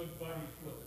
[0.00, 0.32] good buddy
[0.62, 0.79] Flip.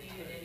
[0.00, 0.41] distributed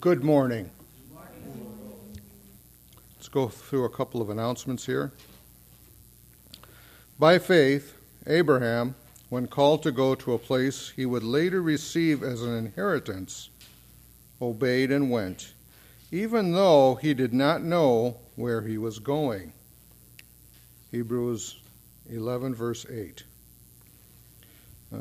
[0.00, 0.70] Good morning.
[3.16, 5.10] Let's go through a couple of announcements here.
[7.18, 8.94] By faith, Abraham,
[9.28, 13.50] when called to go to a place he would later receive as an inheritance,
[14.40, 15.52] obeyed and went,
[16.12, 19.52] even though he did not know where he was going.
[20.92, 21.58] Hebrews
[22.08, 23.24] 11, verse 8.
[24.94, 24.98] Uh,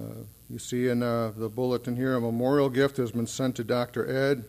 [0.50, 4.10] you see in uh, the bulletin here a memorial gift has been sent to Dr.
[4.10, 4.44] Ed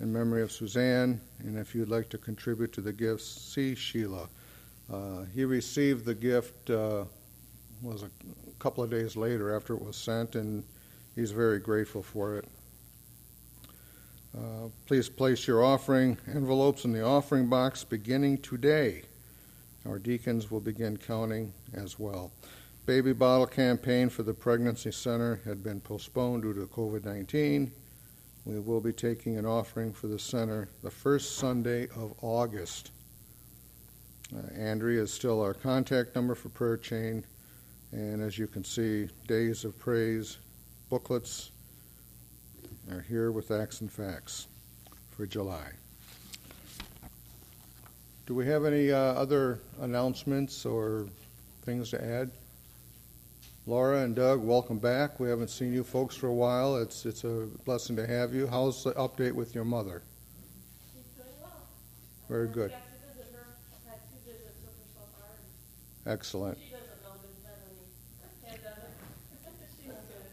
[0.00, 4.28] in memory of Suzanne, and if you'd like to contribute to the gifts, see Sheila.
[4.92, 7.04] Uh, he received the gift uh,
[7.82, 8.10] was a
[8.58, 10.64] couple of days later after it was sent, and
[11.14, 12.44] he's very grateful for it.
[14.36, 19.02] Uh, please place your offering envelopes in the offering box beginning today.
[19.86, 22.32] Our deacons will begin counting as well.
[22.86, 27.70] Baby bottle campaign for the pregnancy center had been postponed due to COVID 19.
[28.44, 32.90] We will be taking an offering for the center the first Sunday of August.
[34.34, 37.24] Uh, Andrea is still our contact number for prayer chain,
[37.92, 40.38] and as you can see, Days of Praise
[40.90, 41.52] booklets
[42.90, 44.46] are here with acts and facts
[45.10, 45.70] for July.
[48.26, 51.06] Do we have any uh, other announcements or
[51.62, 52.30] things to add?
[53.66, 55.18] Laura and Doug, welcome back.
[55.18, 56.76] We haven't seen you folks for a while.
[56.76, 58.46] It's it's a blessing to have you.
[58.46, 60.02] How's the update with your mother?
[60.92, 61.62] She's doing well.
[62.28, 62.72] Very good.
[62.72, 63.46] Got to visit her,
[63.88, 65.30] had two visits with her so far.
[66.04, 66.58] and Excellent.
[66.58, 67.56] She doesn't know there's been
[68.52, 68.92] any pandemic.
[69.80, 70.28] She's good.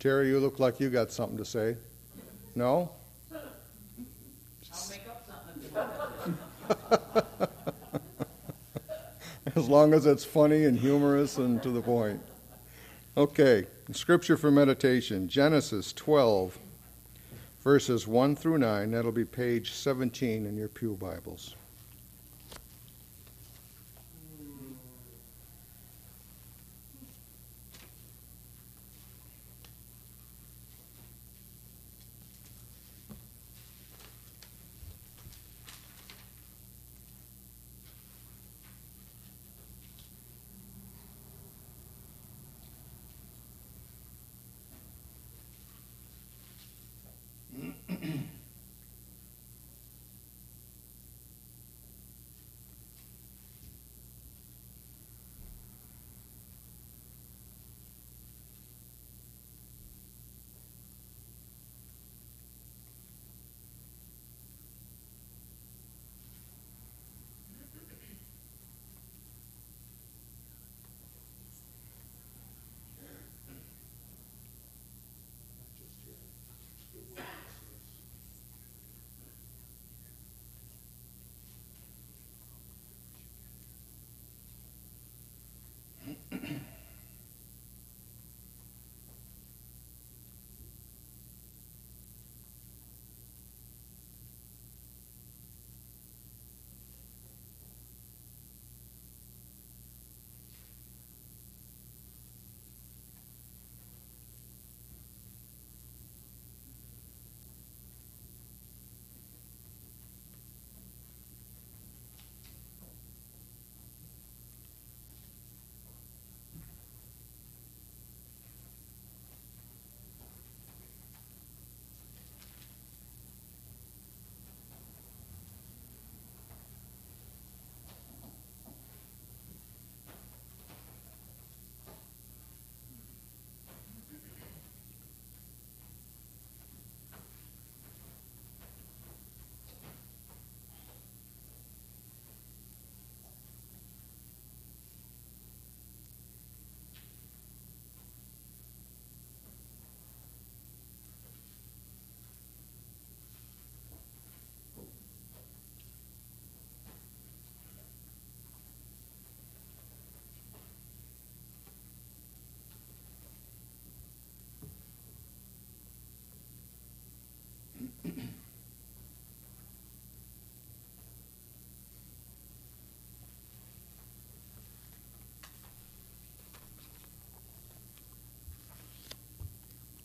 [0.00, 1.76] Terry, you look like you got something to say.
[2.56, 2.90] No?
[3.32, 3.40] I'll
[4.90, 5.24] make up
[6.68, 7.48] something.
[9.60, 12.18] as long as it's funny and humorous and to the point.
[13.14, 16.58] Okay, scripture for meditation Genesis 12,
[17.62, 18.90] verses 1 through 9.
[18.90, 21.56] That'll be page 17 in your Pew Bibles.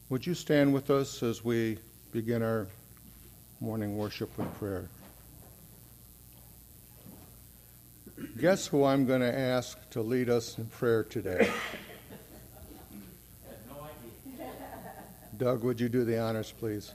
[0.09, 1.79] Would you stand with us as we
[2.12, 2.67] begin our
[3.59, 4.88] morning worship with prayer?
[8.39, 11.50] Guess who I'm going to ask to lead us in prayer today?
[13.67, 14.45] no
[15.38, 16.93] Doug, would you do the honors, please?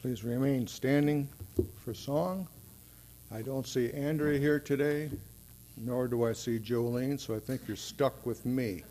[0.00, 1.28] Please remain standing
[1.84, 2.48] for song.
[3.30, 5.10] I don't see Andrea here today,
[5.76, 8.82] nor do I see Jolene, so I think you're stuck with me.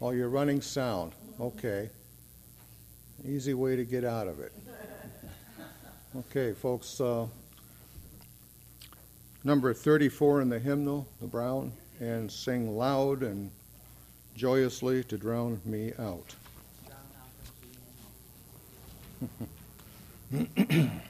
[0.00, 1.12] Oh, you're running sound.
[1.40, 1.90] Okay.
[3.26, 4.52] Easy way to get out of it.
[6.16, 7.00] Okay, folks.
[7.00, 7.26] Uh,
[9.42, 13.50] number 34 in the hymnal, the brown, and sing loud and
[14.36, 16.36] joyously to drown me out.
[19.20, 21.00] うん。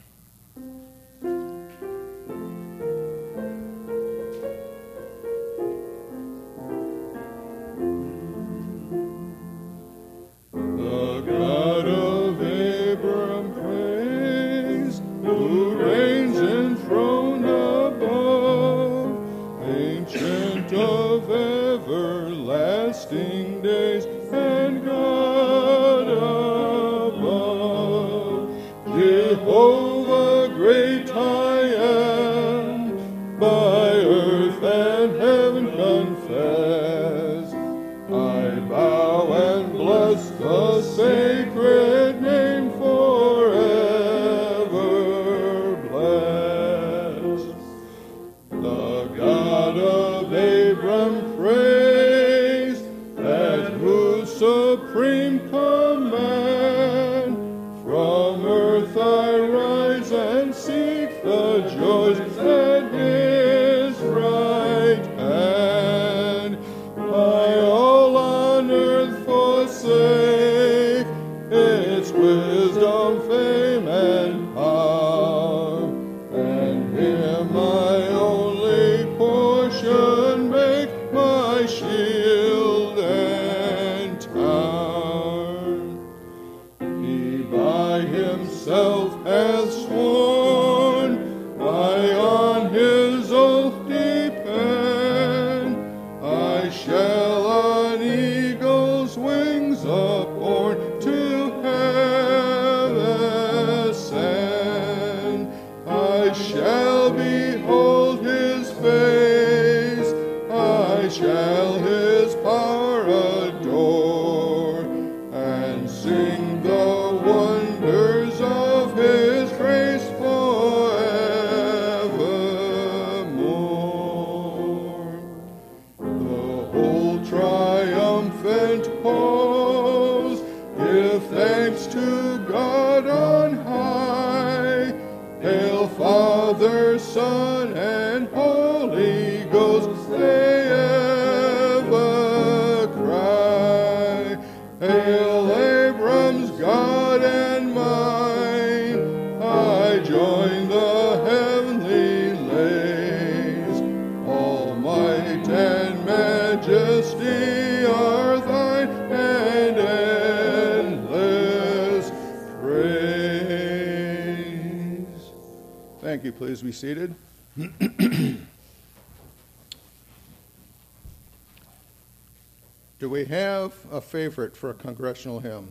[174.41, 175.71] Favorite for a congressional hymn?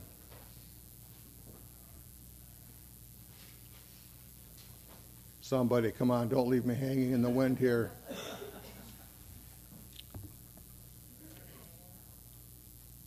[5.42, 7.90] Somebody, come on, don't leave me hanging in the wind here.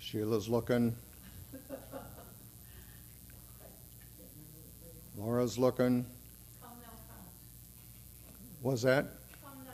[0.01, 0.97] Sheila's looking.
[5.17, 6.05] Laura's looking.
[6.61, 7.25] Come now, come.
[8.63, 9.05] Was that?
[9.41, 9.71] Come now,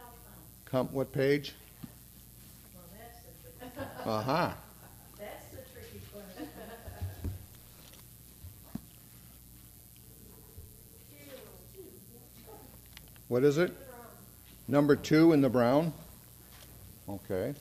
[0.71, 0.87] come.
[0.87, 1.55] Come, what page?
[2.75, 4.55] Well, that's the tricky, Aha.
[5.19, 6.25] that's the tricky part.
[13.39, 13.71] What is it?
[14.67, 15.93] Number two in the brown?
[17.09, 17.55] Okay.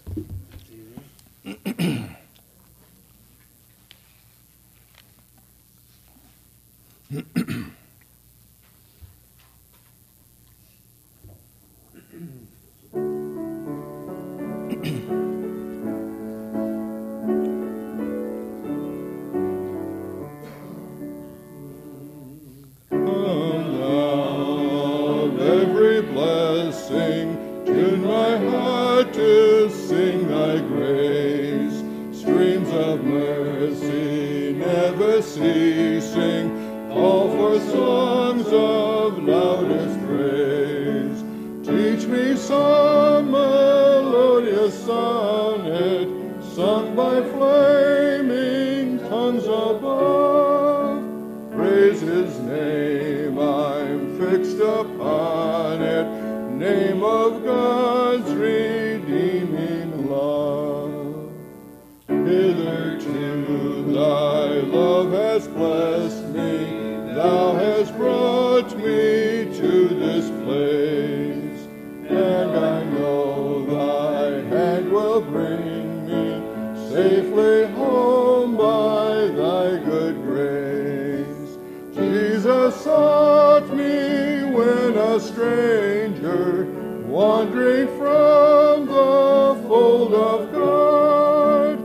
[87.28, 91.78] Wandering from the fold of God,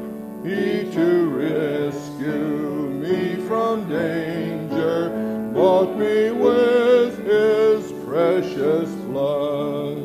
[0.46, 5.10] he to rescue me from danger,
[5.52, 9.98] bought me with his precious blood.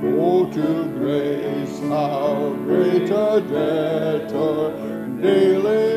[0.00, 4.72] Oh, to grace, how great a debtor
[5.22, 5.95] daily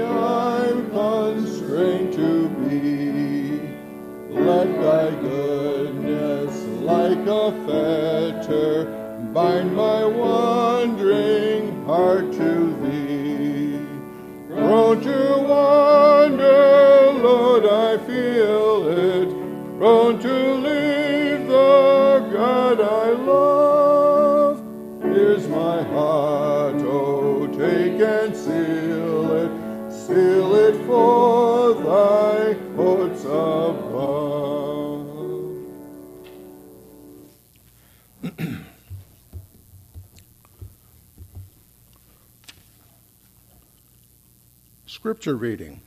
[45.10, 45.82] Scripture reading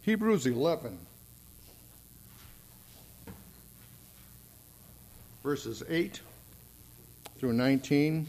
[0.00, 0.98] Hebrews 11,
[5.42, 6.22] verses 8
[7.36, 8.26] through 19,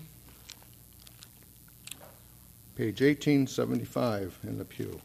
[2.75, 4.99] page 1875 in the pew.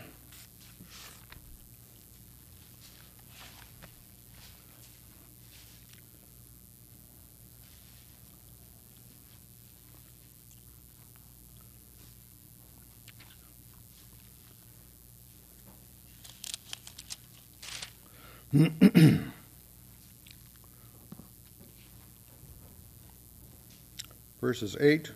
[24.40, 25.10] verses 8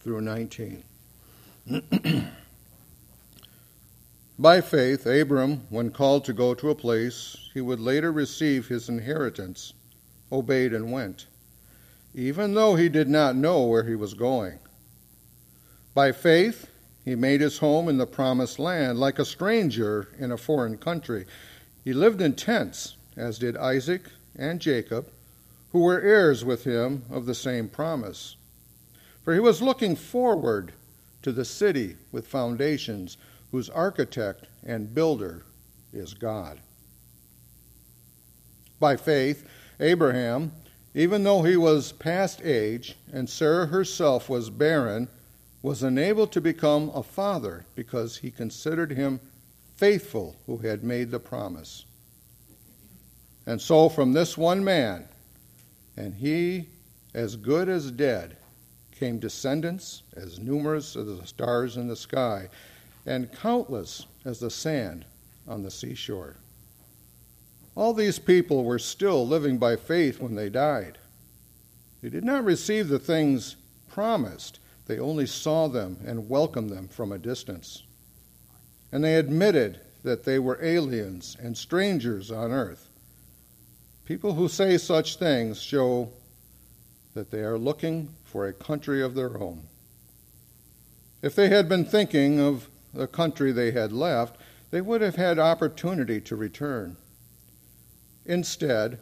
[0.00, 0.84] through 19.
[4.38, 8.88] By faith, Abram, when called to go to a place he would later receive his
[8.88, 9.72] inheritance,
[10.30, 11.26] obeyed and went,
[12.14, 14.60] even though he did not know where he was going.
[15.92, 16.70] By faith,
[17.04, 21.26] he made his home in the promised land like a stranger in a foreign country.
[21.86, 25.08] He lived in tents, as did Isaac and Jacob,
[25.70, 28.34] who were heirs with him of the same promise.
[29.22, 30.72] For he was looking forward
[31.22, 33.16] to the city with foundations,
[33.52, 35.44] whose architect and builder
[35.92, 36.58] is God.
[38.80, 40.50] By faith, Abraham,
[40.92, 45.06] even though he was past age and Sarah herself was barren,
[45.62, 49.20] was enabled to become a father because he considered him
[49.76, 51.84] faithful who had made the promise.
[53.46, 55.08] And so, from this one man,
[55.96, 56.66] and he
[57.16, 58.36] as good as dead,
[58.92, 62.48] came descendants as numerous as the stars in the sky,
[63.06, 65.04] and countless as the sand
[65.48, 66.36] on the seashore.
[67.74, 70.98] All these people were still living by faith when they died.
[72.02, 73.56] They did not receive the things
[73.88, 77.82] promised, they only saw them and welcomed them from a distance.
[78.92, 82.88] And they admitted that they were aliens and strangers on earth.
[84.04, 86.10] People who say such things show
[87.14, 89.62] that they are looking for a country of their own.
[91.22, 94.36] If they had been thinking of the country they had left,
[94.70, 96.96] they would have had opportunity to return.
[98.24, 98.98] Instead,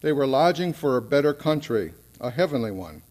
[0.00, 3.02] they were lodging for a better country, a heavenly one.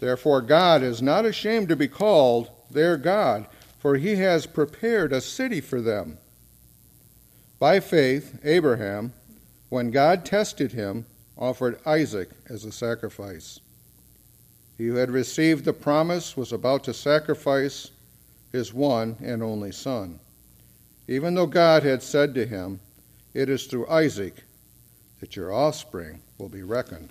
[0.00, 3.46] Therefore, God is not ashamed to be called their God,
[3.78, 6.18] for he has prepared a city for them.
[7.58, 9.12] By faith, Abraham,
[9.68, 13.60] when God tested him, offered Isaac as a sacrifice.
[14.76, 17.90] He who had received the promise was about to sacrifice
[18.52, 20.20] his one and only son.
[21.08, 22.80] Even though God had said to him,
[23.32, 24.34] It is through Isaac
[25.20, 27.10] that your offspring will be reckoned.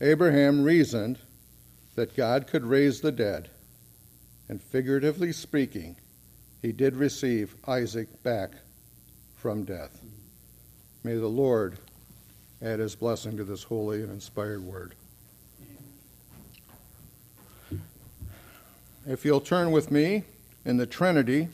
[0.00, 1.18] Abraham reasoned
[1.94, 3.50] that God could raise the dead,
[4.48, 5.96] and figuratively speaking,
[6.62, 8.52] he did receive Isaac back
[9.36, 10.00] from death.
[11.02, 11.78] May the Lord
[12.62, 14.94] add his blessing to this holy and inspired word.
[19.06, 20.24] If you'll turn with me
[20.64, 21.48] in the Trinity,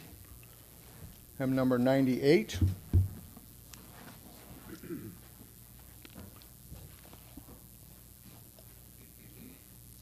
[1.38, 2.59] hymn number 98.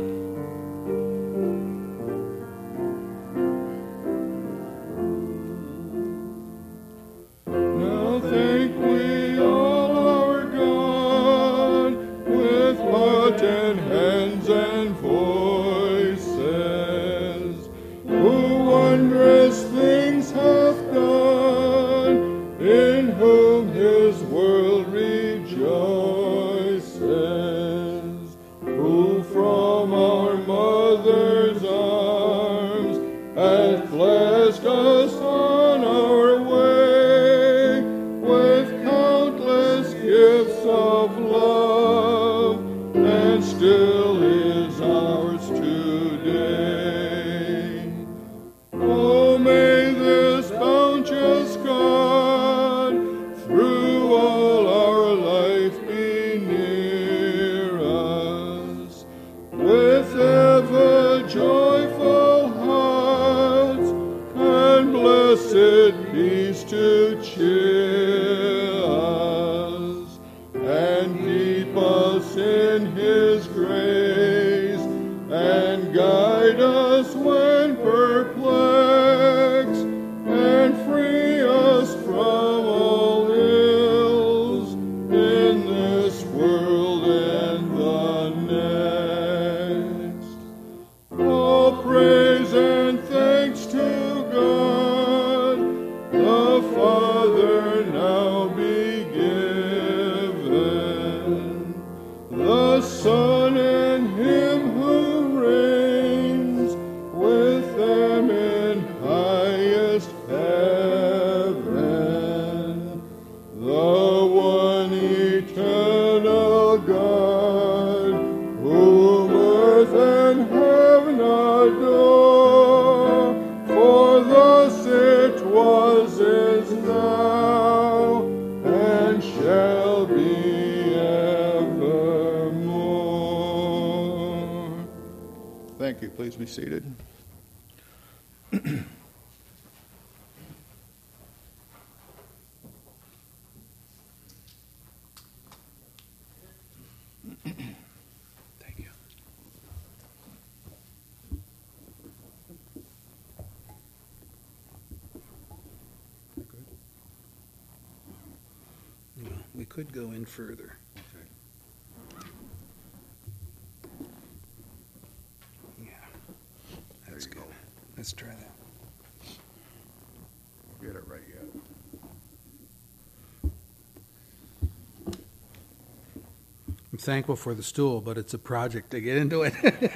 [177.11, 179.53] thankful for the stool, but it's a project to get into it.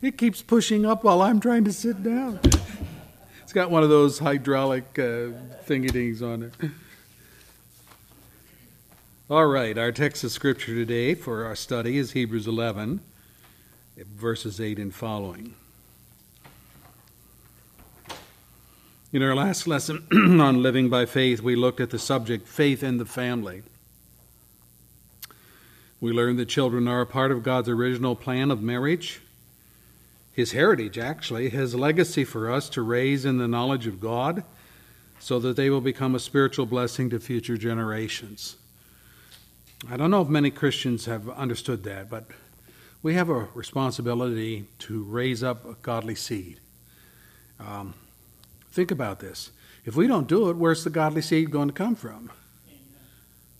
[0.00, 2.38] it keeps pushing up while I'm trying to sit down.
[3.42, 5.34] It's got one of those hydraulic uh,
[5.66, 6.70] thingy-dings on it.
[9.28, 13.00] All right, our text of scripture today for our study is Hebrews 11,
[13.96, 15.56] verses 8 and following.
[19.12, 20.06] In our last lesson
[20.40, 23.64] on living by faith, we looked at the subject faith in the family.
[26.02, 29.20] We learn that children are a part of God's original plan of marriage,
[30.32, 34.42] His heritage, actually, His legacy for us to raise in the knowledge of God
[35.20, 38.56] so that they will become a spiritual blessing to future generations.
[39.88, 42.24] I don't know if many Christians have understood that, but
[43.04, 46.58] we have a responsibility to raise up a godly seed.
[47.60, 47.94] Um,
[48.72, 49.52] think about this.
[49.84, 52.32] If we don't do it, where's the godly seed going to come from?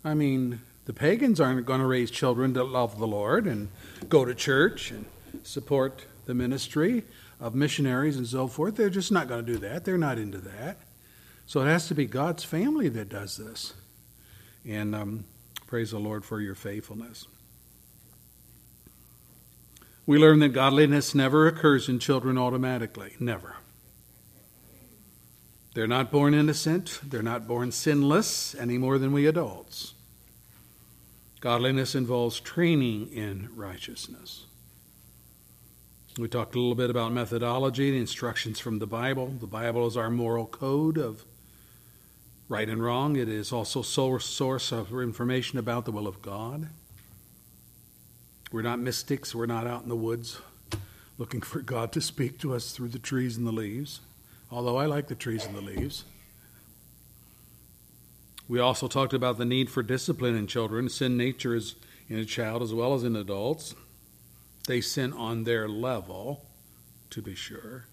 [0.05, 3.69] I mean, the pagans aren't going to raise children that love the Lord and
[4.09, 5.05] go to church and
[5.43, 7.05] support the ministry
[7.41, 8.77] of missionaries and so forth.
[8.77, 9.85] They're just not going to do that.
[9.85, 10.79] They're not into that.
[11.47, 13.75] So it has to be God's family that does this.
[14.67, 15.25] And um,
[15.67, 17.27] praise the Lord for your faithfulness.
[20.05, 23.15] We learn that godliness never occurs in children automatically.
[23.21, 23.57] Never.
[25.75, 27.01] They're not born innocent.
[27.03, 29.95] They're not born sinless any more than we adults.
[31.43, 34.47] Godliness involves training in righteousness.
[36.17, 39.27] We talked a little bit about methodology, the instructions from the Bible.
[39.41, 41.25] The Bible is our moral code of
[42.49, 43.17] right and wrong.
[43.17, 46.69] It is also source source of information about the will of God.
[48.53, 49.35] We're not mystics.
[49.35, 50.39] We're not out in the woods
[51.19, 54.01] looking for God to speak to us through the trees and the leaves,
[54.49, 56.05] although I like the trees and the leaves.
[58.49, 60.89] We also talked about the need for discipline in children.
[60.89, 61.77] Sin nature is
[62.09, 63.75] in a child as well as in adults.
[64.67, 66.47] They sin on their level,
[67.11, 67.87] to be sure.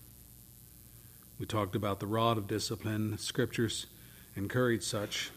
[1.40, 3.18] We talked about the rod of discipline.
[3.18, 3.86] Scriptures
[4.36, 5.32] encourage such.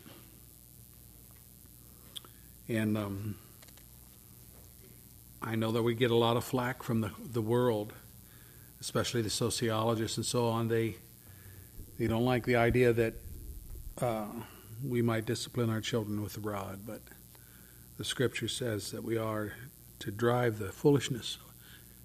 [2.68, 3.36] And um,
[5.40, 7.92] I know that we get a lot of flack from the, the world,
[8.80, 10.68] especially the sociologists and so on.
[10.68, 10.96] They
[11.98, 13.14] they don't like the idea that
[14.00, 14.26] uh,
[14.84, 17.00] we might discipline our children with the rod, but
[17.98, 19.52] the Scripture says that we are
[20.00, 21.38] to drive the foolishness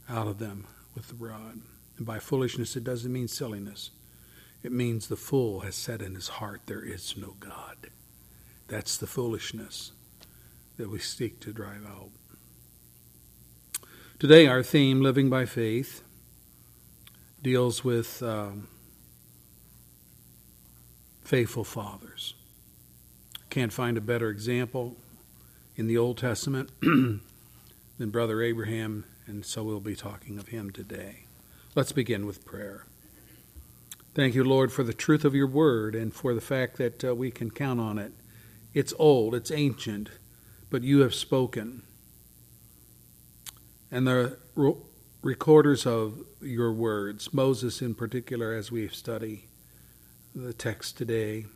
[0.09, 1.61] out of them with the rod.
[1.97, 3.91] And by foolishness, it doesn't mean silliness.
[4.63, 7.89] It means the fool has said in his heart, There is no God.
[8.67, 9.91] That's the foolishness
[10.77, 12.09] that we seek to drive out.
[14.19, 16.03] Today, our theme, Living by Faith,
[17.41, 18.67] deals with um,
[21.23, 22.33] faithful fathers.
[23.57, 24.95] Can't find a better example
[25.75, 27.21] in the Old Testament than
[28.11, 31.23] Brother Abraham, and so we'll be talking of him today.
[31.73, 32.85] Let's begin with prayer.
[34.13, 37.15] Thank you, Lord, for the truth of your word and for the fact that uh,
[37.15, 38.11] we can count on it.
[38.75, 40.09] It's old, it's ancient,
[40.69, 41.81] but you have spoken.
[43.89, 44.37] And the
[45.23, 49.47] recorders of your words, Moses in particular, as we study
[50.35, 51.47] the text today,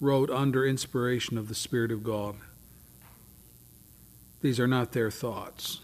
[0.00, 2.36] wrote under inspiration of the Spirit of God.
[4.42, 5.80] These are not their thoughts.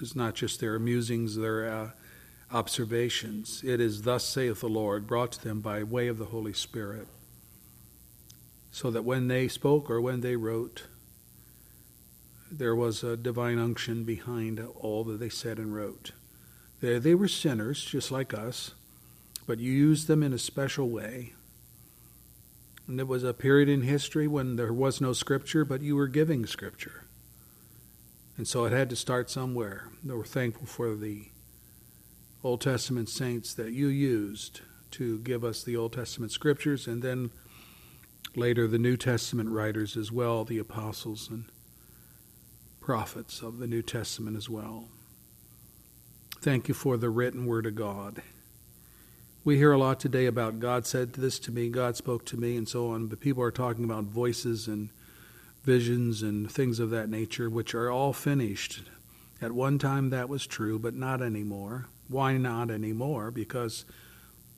[0.00, 1.90] It's not just their musings, their uh,
[2.52, 3.62] observations.
[3.64, 7.08] It is, Thus saith the Lord, brought to them by way of the Holy Spirit,
[8.70, 10.84] so that when they spoke or when they wrote,
[12.50, 16.12] there was a divine unction behind all that they said and wrote.
[16.80, 18.72] They, they were sinners, just like us,
[19.46, 21.32] but you used them in a special way.
[22.86, 26.08] And it was a period in history when there was no scripture, but you were
[26.08, 27.04] giving scripture.
[28.36, 29.88] And so it had to start somewhere.
[30.04, 31.26] Were thankful for the
[32.42, 37.30] Old Testament saints that you used to give us the Old Testament scriptures, and then
[38.34, 41.44] later the New Testament writers as well, the apostles and
[42.80, 44.88] prophets of the New Testament as well.
[46.40, 48.22] Thank you for the written word of God.
[49.44, 52.56] We hear a lot today about God said this to me, God spoke to me,
[52.56, 54.90] and so on, but people are talking about voices and
[55.64, 58.82] visions and things of that nature, which are all finished.
[59.40, 61.88] At one time that was true, but not anymore.
[62.08, 63.32] Why not anymore?
[63.32, 63.84] Because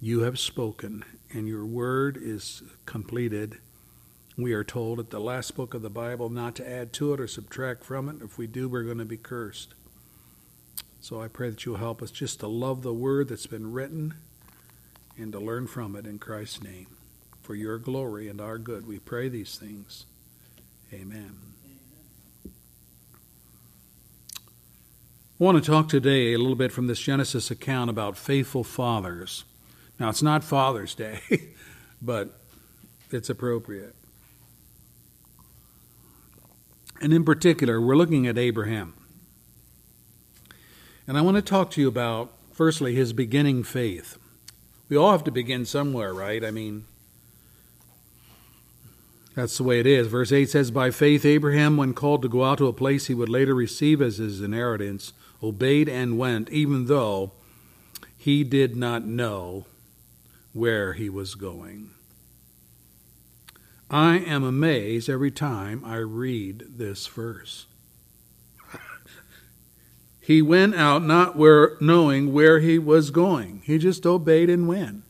[0.02, 3.58] you have spoken, and your word is completed
[4.36, 7.20] we are told at the last book of the Bible not to add to it
[7.20, 8.16] or subtract from it.
[8.20, 9.74] If we do, we're going to be cursed.
[11.00, 14.14] So I pray that you'll help us just to love the word that's been written
[15.16, 16.86] and to learn from it in Christ's name.
[17.42, 20.06] For your glory and our good, we pray these things.
[20.92, 21.36] Amen.
[25.40, 29.44] I want to talk today a little bit from this Genesis account about faithful fathers.
[29.98, 31.20] Now, it's not Father's Day,
[32.02, 32.38] but
[33.10, 33.94] it's appropriate.
[37.00, 38.94] And in particular, we're looking at Abraham.
[41.06, 44.16] And I want to talk to you about, firstly, his beginning faith.
[44.88, 46.44] We all have to begin somewhere, right?
[46.44, 46.84] I mean,
[49.34, 50.06] that's the way it is.
[50.06, 53.14] Verse 8 says, By faith, Abraham, when called to go out to a place he
[53.14, 57.32] would later receive as his inheritance, obeyed and went, even though
[58.16, 59.66] he did not know
[60.52, 61.90] where he was going.
[63.90, 67.66] I am amazed every time I read this verse.
[70.26, 75.02] He went out not where, knowing where he was going, he just obeyed and went.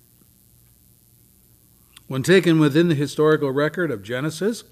[2.09, 4.65] When taken within the historical record of Genesis,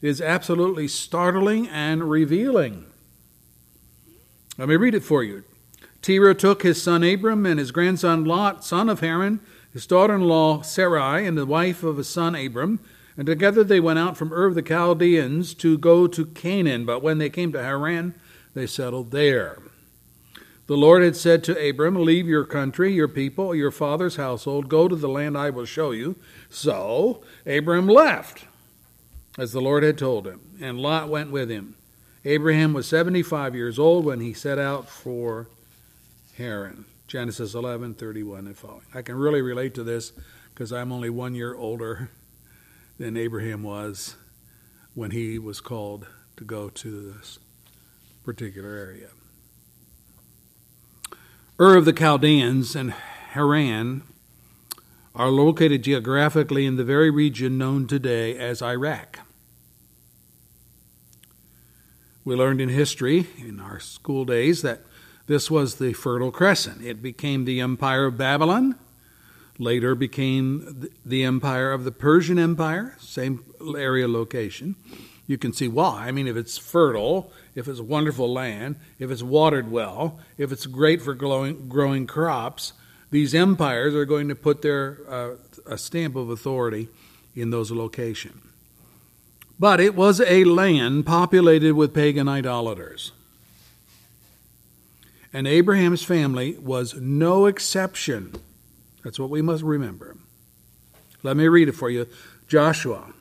[0.00, 2.86] it is absolutely startling and revealing.
[4.56, 5.42] Let me read it for you.
[6.00, 9.40] Terah took his son Abram and his grandson Lot, son of Haran,
[9.72, 12.78] his daughter in law Sarai, and the wife of his son Abram,
[13.16, 16.86] and together they went out from Ur of the Chaldeans to go to Canaan.
[16.86, 18.14] But when they came to Haran,
[18.54, 19.58] they settled there.
[20.72, 24.88] The Lord had said to Abram, Leave your country, your people, your father's household, go
[24.88, 26.16] to the land I will show you.
[26.48, 28.46] So Abram left,
[29.36, 31.74] as the Lord had told him, and Lot went with him.
[32.24, 35.46] Abraham was 75 years old when he set out for
[36.38, 36.86] Haran.
[37.06, 38.80] Genesis 11, 31 and following.
[38.94, 40.14] I can really relate to this
[40.54, 42.08] because I'm only one year older
[42.98, 44.16] than Abraham was
[44.94, 46.06] when he was called
[46.38, 47.38] to go to this
[48.24, 49.10] particular area.
[51.60, 54.02] Ur of the Chaldeans and Haran
[55.14, 59.18] are located geographically in the very region known today as Iraq.
[62.24, 64.80] We learned in history in our school days that
[65.26, 66.82] this was the Fertile Crescent.
[66.82, 68.78] It became the Empire of Babylon,
[69.58, 73.44] later became the Empire of the Persian Empire, same
[73.76, 74.74] area location.
[75.26, 76.08] You can see why.
[76.08, 80.52] I mean, if it's fertile, if it's a wonderful land, if it's watered well, if
[80.52, 82.72] it's great for growing, growing crops,
[83.10, 85.34] these empires are going to put their uh,
[85.66, 86.88] a stamp of authority
[87.34, 88.42] in those locations.
[89.58, 93.12] But it was a land populated with pagan idolaters.
[95.32, 98.34] And Abraham's family was no exception.
[99.04, 100.16] That's what we must remember.
[101.22, 102.08] Let me read it for you.
[102.48, 103.12] Joshua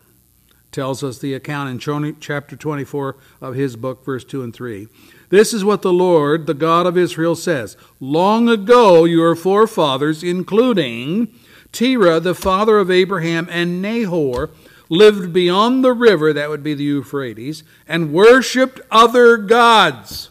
[0.72, 4.88] tells us the account in chapter 24 of his book, verse 2 and 3.
[5.30, 11.34] This is what the Lord, the God of Israel, says Long ago, your forefathers, including
[11.72, 14.50] Terah, the father of Abraham, and Nahor,
[14.90, 20.30] lived beyond the river, that would be the Euphrates, and worshiped other gods.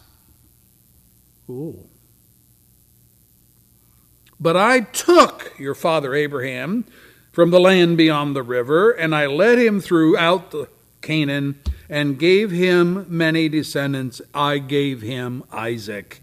[1.48, 1.86] Ooh.
[4.38, 6.84] But I took your father Abraham
[7.32, 10.68] from the land beyond the river, and I led him throughout the
[11.00, 14.20] Canaan and gave him many descendants.
[14.34, 16.22] I gave him Isaac.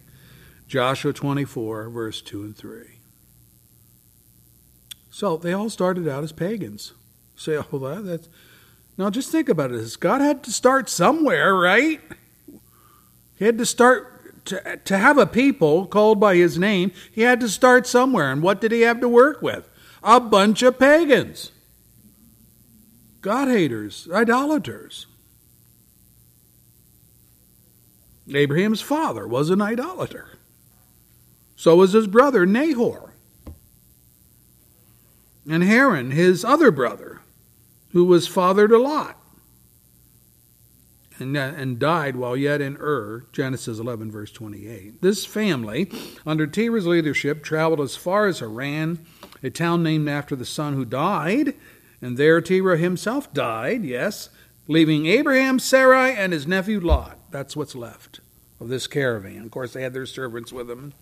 [0.68, 3.00] Joshua 24, verse 2 and 3.
[5.10, 6.94] So they all started out as pagans.
[7.36, 8.30] say, oh, that, that's.
[8.98, 9.98] Now just think about it.
[10.00, 12.02] God had to start somewhere, right?
[13.38, 16.92] He had to start to, to have a people called by his name.
[17.12, 18.32] He had to start somewhere.
[18.32, 19.70] And what did he have to work with?
[20.08, 21.52] A bunch of pagans,
[23.20, 25.06] God haters, idolaters.
[28.34, 30.40] Abraham's father was an idolater.
[31.58, 33.14] So was his brother Nahor.
[35.50, 37.22] And Haran, his other brother,
[37.92, 39.18] who was father to Lot
[41.20, 45.02] and, uh, and died while yet in Ur, Genesis 11, verse 28.
[45.02, 45.92] This family,
[46.26, 49.06] under Terah's leadership, traveled as far as Haran
[49.44, 51.56] a town named after the son who died,
[52.02, 54.30] and there Terah himself died, yes,
[54.68, 57.18] leaving Abraham, Sarai, and his nephew Lot.
[57.32, 58.20] That's what's left
[58.60, 59.44] of this caravan.
[59.44, 60.94] Of course, they had their servants with them,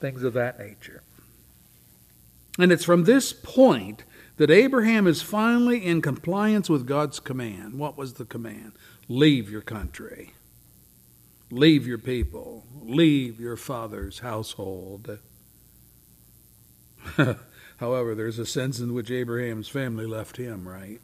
[0.00, 1.02] things of that nature.
[2.58, 4.04] And it's from this point
[4.36, 7.78] that Abraham is finally in compliance with God's command.
[7.78, 8.72] What was the command?
[9.08, 10.34] Leave your country,
[11.50, 15.18] leave your people, leave your father's household.
[17.78, 21.00] However, there's a sense in which Abraham's family left him, right?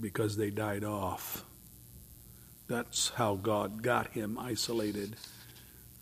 [0.00, 1.44] Because they died off.
[2.66, 5.16] That's how God got him isolated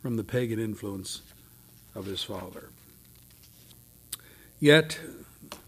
[0.02, 1.22] from the pagan influence
[1.94, 2.70] of his father.
[4.58, 4.98] Yet,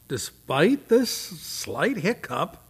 [0.08, 2.64] despite this slight hiccup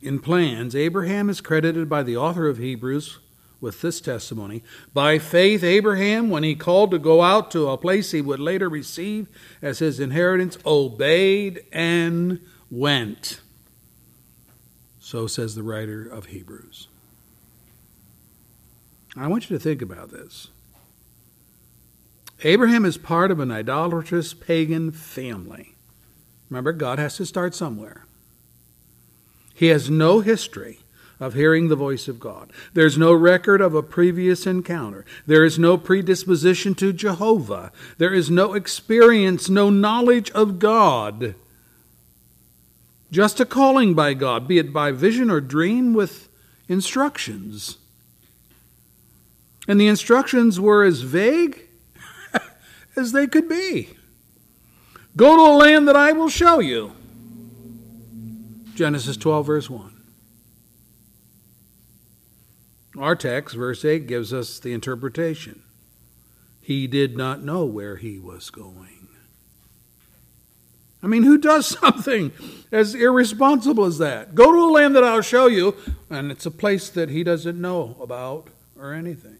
[0.00, 3.18] in plans, Abraham is credited by the author of Hebrews
[3.60, 4.62] with this testimony.
[4.92, 8.68] By faith, Abraham, when he called to go out to a place he would later
[8.68, 9.28] receive
[9.62, 12.40] as his inheritance, obeyed and
[12.70, 13.40] went.
[15.00, 16.88] So says the writer of Hebrews.
[19.16, 20.48] I want you to think about this.
[22.44, 25.74] Abraham is part of an idolatrous pagan family.
[26.50, 28.04] Remember, God has to start somewhere.
[29.54, 30.80] He has no history
[31.18, 32.52] of hearing the voice of God.
[32.74, 35.04] There's no record of a previous encounter.
[35.26, 37.72] There is no predisposition to Jehovah.
[37.98, 41.34] There is no experience, no knowledge of God.
[43.10, 46.28] Just a calling by God, be it by vision or dream with
[46.68, 47.78] instructions.
[49.68, 51.68] And the instructions were as vague
[52.96, 53.90] as they could be.
[55.16, 56.92] Go to a land that I will show you.
[58.74, 59.95] Genesis 12, verse 1.
[62.98, 65.62] Our text, verse 8, gives us the interpretation.
[66.60, 69.08] He did not know where he was going.
[71.02, 72.32] I mean, who does something
[72.72, 74.34] as irresponsible as that?
[74.34, 75.76] Go to a land that I'll show you,
[76.10, 79.38] and it's a place that he doesn't know about or anything.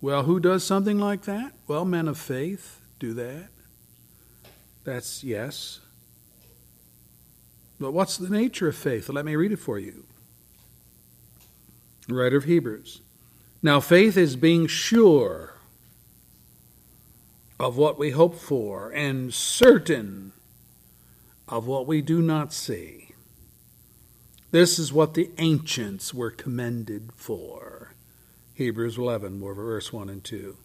[0.00, 1.52] Well, who does something like that?
[1.66, 3.48] Well, men of faith do that.
[4.84, 5.80] That's yes.
[7.80, 9.08] But what's the nature of faith?
[9.08, 10.04] Let me read it for you.
[12.06, 13.00] The writer of Hebrews.
[13.62, 15.54] Now, faith is being sure
[17.58, 20.32] of what we hope for and certain
[21.48, 23.10] of what we do not see.
[24.50, 27.94] This is what the ancients were commended for.
[28.54, 30.56] Hebrews 11, verse 1 and 2.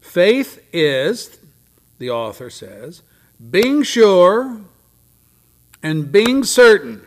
[0.00, 1.38] Faith is,
[1.98, 3.02] the author says,
[3.50, 4.60] being sure
[5.86, 7.00] and being certain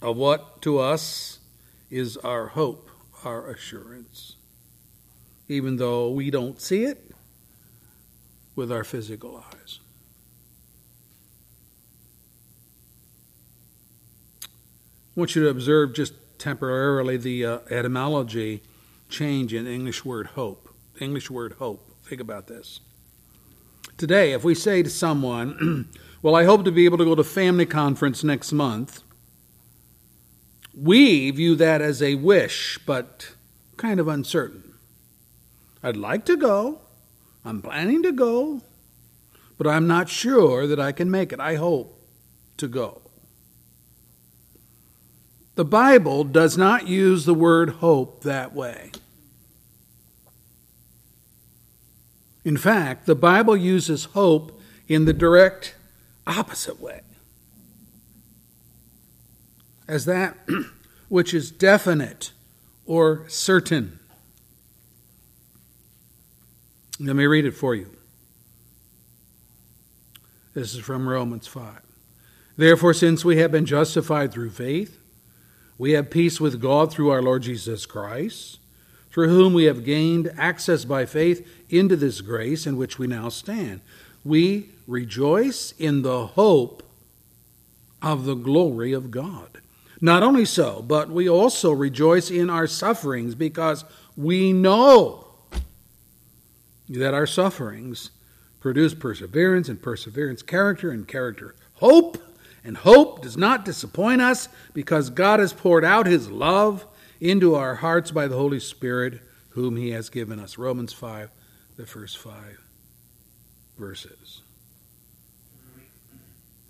[0.00, 1.38] of what to us
[1.90, 2.90] is our hope,
[3.26, 4.36] our assurance,
[5.48, 7.14] even though we don't see it
[8.56, 9.80] with our physical eyes.
[14.42, 14.48] I
[15.14, 18.62] want you to observe just temporarily the uh, etymology
[19.10, 20.70] change in English word hope.
[20.98, 21.86] English word hope.
[22.04, 22.80] Think about this.
[23.98, 25.90] Today, if we say to someone,
[26.20, 29.02] Well, I hope to be able to go to family conference next month,
[30.74, 33.34] we view that as a wish, but
[33.76, 34.74] kind of uncertain.
[35.80, 36.80] I'd like to go.
[37.44, 38.62] I'm planning to go,
[39.56, 41.38] but I'm not sure that I can make it.
[41.38, 42.04] I hope
[42.56, 43.00] to go.
[45.54, 48.90] The Bible does not use the word hope that way.
[52.48, 55.74] In fact, the Bible uses hope in the direct
[56.26, 57.02] opposite way
[59.86, 60.34] as that
[61.10, 62.32] which is definite
[62.86, 63.98] or certain.
[66.98, 67.94] Let me read it for you.
[70.54, 71.82] This is from Romans 5.
[72.56, 74.98] Therefore, since we have been justified through faith,
[75.76, 78.58] we have peace with God through our Lord Jesus Christ
[79.10, 83.28] through whom we have gained access by faith into this grace in which we now
[83.28, 83.80] stand.
[84.24, 86.82] We rejoice in the hope
[88.02, 89.60] of the glory of God.
[90.00, 93.84] Not only so, but we also rejoice in our sufferings because
[94.16, 95.26] we know
[96.88, 98.10] that our sufferings
[98.60, 102.18] produce perseverance, and perseverance, character, and character, hope.
[102.64, 106.86] And hope does not disappoint us because God has poured out his love
[107.20, 110.58] into our hearts by the Holy Spirit, whom He has given us.
[110.58, 111.30] Romans 5,
[111.78, 112.60] the first five
[113.78, 114.42] verses.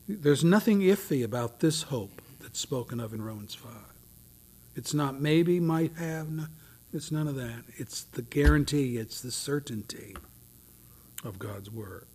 [0.07, 3.73] There's nothing iffy about this hope that's spoken of in Romans 5.
[4.77, 6.45] It's not maybe, might have, no,
[6.93, 7.65] it's none of that.
[7.77, 10.15] It's the guarantee, it's the certainty
[11.25, 12.07] of God's Word.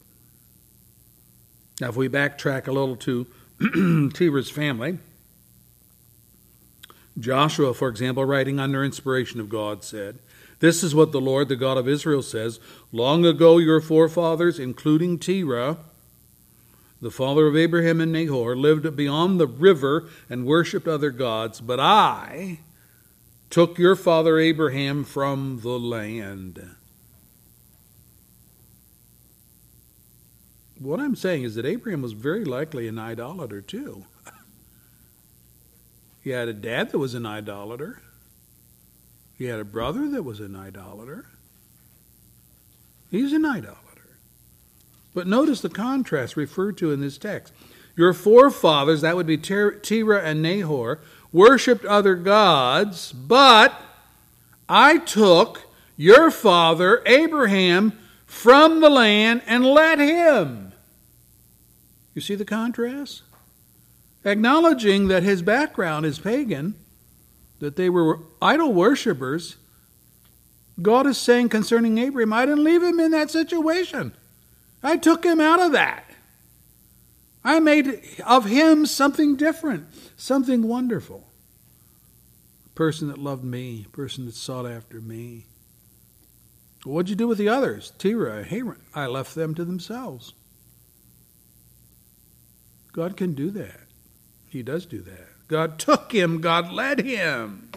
[1.81, 3.25] Now, if we backtrack a little to
[4.13, 4.99] Terah's family,
[7.19, 10.19] Joshua, for example, writing under inspiration of God, said,
[10.63, 12.57] This is what the Lord, the God of Israel, says
[12.93, 15.79] Long ago, your forefathers, including Terah,
[17.01, 21.81] the father of Abraham and Nahor, lived beyond the river and worshipped other gods, but
[21.81, 22.61] I
[23.49, 26.65] took your father Abraham from the land.
[30.79, 34.05] What I'm saying is that Abraham was very likely an idolater, too.
[36.21, 38.01] He had a dad that was an idolater.
[39.37, 41.25] He had a brother that was an idolater.
[43.09, 44.17] He's an idolater.
[45.13, 47.53] But notice the contrast referred to in this text.
[47.95, 50.99] Your forefathers, that would be Terah and Nahor,
[51.31, 53.79] worshipped other gods, but
[54.67, 55.63] I took
[55.95, 57.93] your father Abraham
[58.25, 60.73] from the land and led him.
[62.15, 63.21] You see the contrast?
[64.25, 66.75] Acknowledging that his background is pagan,
[67.63, 69.55] that they were idol worshippers,
[70.81, 74.13] God is saying concerning Abraham, I didn't leave him in that situation.
[74.83, 76.03] I took him out of that.
[77.41, 79.87] I made of him something different,
[80.17, 81.29] something wonderful.
[82.65, 85.45] A person that loved me, a person that sought after me.
[86.83, 87.93] What'd you do with the others?
[87.97, 88.81] Terah, Haran.
[88.93, 90.33] I left them to themselves.
[92.91, 93.87] God can do that.
[94.49, 95.32] He does do that.
[95.47, 97.69] God took him, God led him.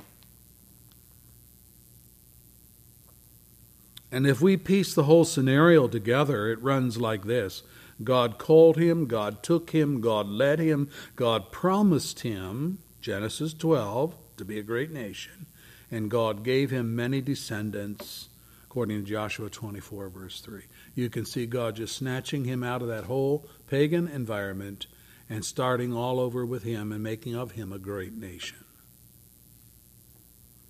[4.11, 7.63] And if we piece the whole scenario together, it runs like this
[8.03, 14.45] God called him, God took him, God led him, God promised him, Genesis 12, to
[14.45, 15.47] be a great nation,
[15.91, 18.29] and God gave him many descendants,
[18.65, 20.63] according to Joshua 24, verse 3.
[20.95, 24.87] You can see God just snatching him out of that whole pagan environment
[25.29, 28.59] and starting all over with him and making of him a great nation.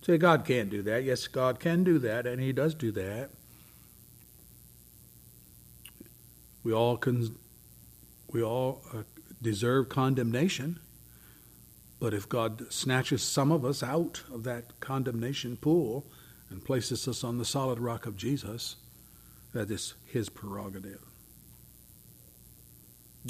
[0.07, 1.03] Say, God can't do that.
[1.03, 3.31] Yes, God can do that, and He does do that.
[6.63, 7.37] We all can,
[8.33, 9.03] we all uh,
[9.43, 10.79] deserve condemnation,
[11.99, 16.07] but if God snatches some of us out of that condemnation pool
[16.51, 18.77] and places us on the solid rock of Jesus,
[19.55, 21.06] that is His prerogative.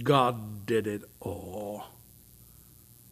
[0.02, 1.84] God did it all.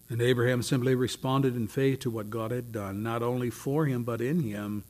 [0.08, 4.04] And Abraham simply responded in faith to what God had done, not only for him,
[4.04, 4.84] but in him.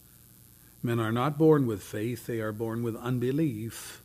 [0.83, 4.03] Men are not born with faith, they are born with unbelief.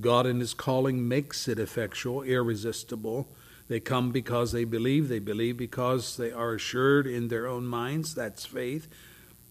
[0.00, 3.28] God in his calling makes it effectual, irresistible.
[3.68, 5.08] They come because they believe.
[5.08, 8.88] They believe because they are assured in their own minds, that's faith,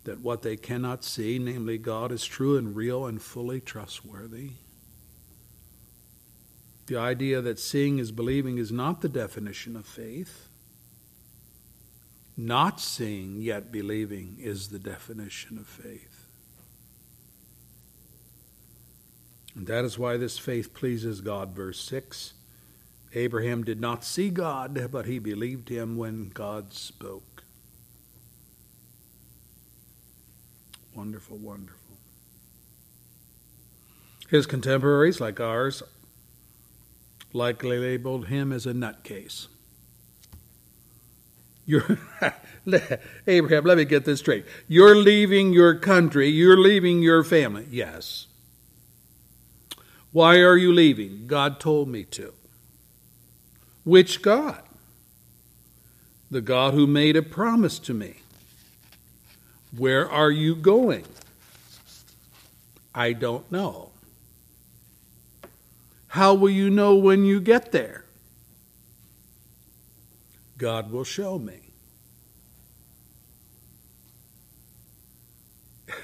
[0.04, 4.52] that what they cannot see, namely God, is true and real and fully trustworthy.
[6.86, 10.50] The idea that seeing is believing is not the definition of faith.
[12.36, 16.26] Not seeing yet believing is the definition of faith.
[19.56, 21.56] And that is why this faith pleases God.
[21.56, 22.34] Verse 6
[23.16, 27.44] Abraham did not see God, but he believed him when God spoke.
[30.96, 31.80] Wonderful, wonderful.
[34.30, 35.84] His contemporaries, like ours,
[37.34, 39.48] likely labeled him as a nutcase.
[41.66, 41.98] You're,
[43.28, 44.46] Abraham, let me get this straight.
[44.68, 47.68] You're leaving your country, you're leaving your family.
[47.70, 48.28] Yes.
[50.12, 51.26] Why are you leaving?
[51.26, 52.34] God told me to.
[53.84, 54.62] Which God?
[56.30, 58.18] The God who made a promise to me.
[59.76, 61.06] Where are you going?
[62.94, 63.93] I don't know.
[66.14, 68.05] How will you know when you get there?
[70.59, 71.72] God will show me.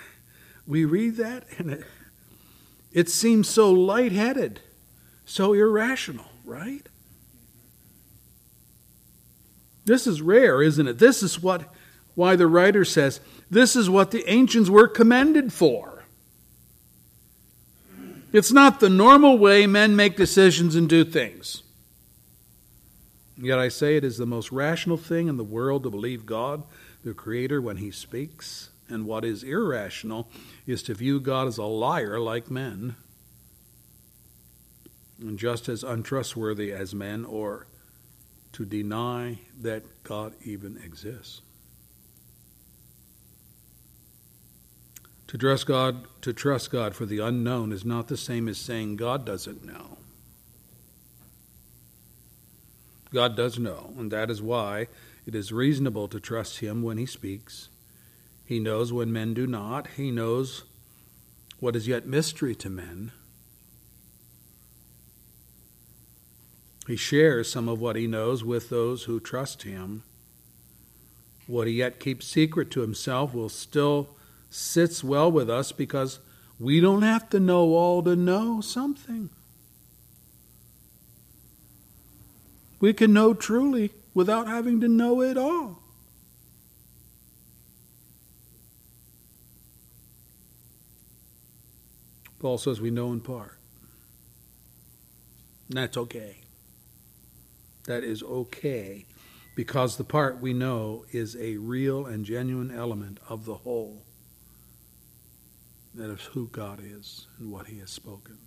[0.65, 1.83] we read that and it,
[2.91, 4.61] it seems so lightheaded,
[5.25, 6.89] so irrational, right?
[9.85, 10.97] This is rare, isn't it?
[10.97, 11.71] This is what
[12.15, 13.19] why the writer says
[13.51, 15.98] this is what the ancients were commended for.
[18.31, 21.63] It's not the normal way men make decisions and do things.
[23.37, 26.63] Yet I say it is the most rational thing in the world to believe God,
[27.03, 30.29] the Creator, when He speaks, and what is irrational
[30.67, 32.95] is to view God as a liar like men,
[35.19, 37.65] and just as untrustworthy as men, or
[38.53, 41.41] to deny that God even exists.
[45.29, 48.95] To trust God, to trust God for the unknown is not the same as saying
[48.95, 49.99] God doesn't know.
[53.13, 54.87] God does know, and that is why
[55.27, 57.69] it is reasonable to trust him when he speaks.
[58.43, 59.85] He knows when men do not.
[59.97, 60.63] He knows
[61.59, 63.11] what is yet mystery to men.
[66.87, 70.01] He shares some of what he knows with those who trust him.
[71.45, 74.15] What he yet keeps secret to himself will still
[74.49, 76.19] sits well with us because
[76.59, 79.29] we don't have to know all to know something.
[82.79, 85.83] We can know truly without having to know it all.
[92.39, 93.57] Paul says we know in part.
[95.67, 96.37] And that's okay.
[97.85, 99.05] That is okay
[99.55, 104.05] because the part we know is a real and genuine element of the whole.
[105.93, 108.37] That is who God is and what He has spoken.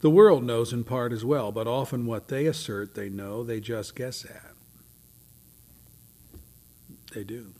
[0.00, 3.60] The world knows in part as well, but often what they assert they know, they
[3.60, 4.54] just guess at.
[7.12, 7.52] They do.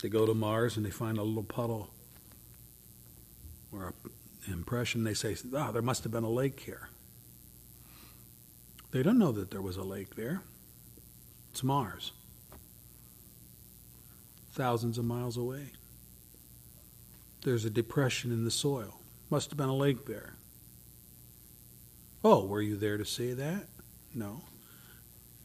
[0.00, 1.90] They go to Mars and they find a little puddle
[3.72, 3.94] or
[4.46, 5.04] an impression.
[5.04, 6.88] They say, oh, there must have been a lake here.
[8.92, 10.42] They don't know that there was a lake there.
[11.54, 12.10] It's Mars,
[14.54, 15.66] thousands of miles away.
[17.44, 18.98] There's a depression in the soil.
[19.30, 20.34] Must have been a lake there.
[22.24, 23.68] Oh, were you there to see that?
[24.12, 24.40] No.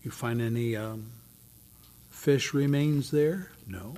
[0.02, 1.12] You find any um,
[2.10, 3.52] fish remains there?
[3.68, 3.94] No.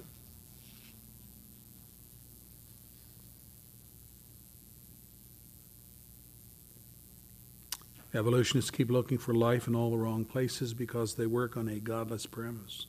[8.14, 11.80] Evolutionists keep looking for life in all the wrong places because they work on a
[11.80, 12.88] godless premise.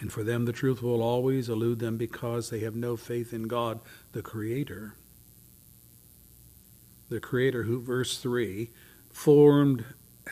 [0.00, 3.44] And for them, the truth will always elude them because they have no faith in
[3.44, 3.80] God,
[4.12, 4.96] the Creator.
[7.08, 8.70] The Creator, who, verse 3,
[9.12, 9.84] formed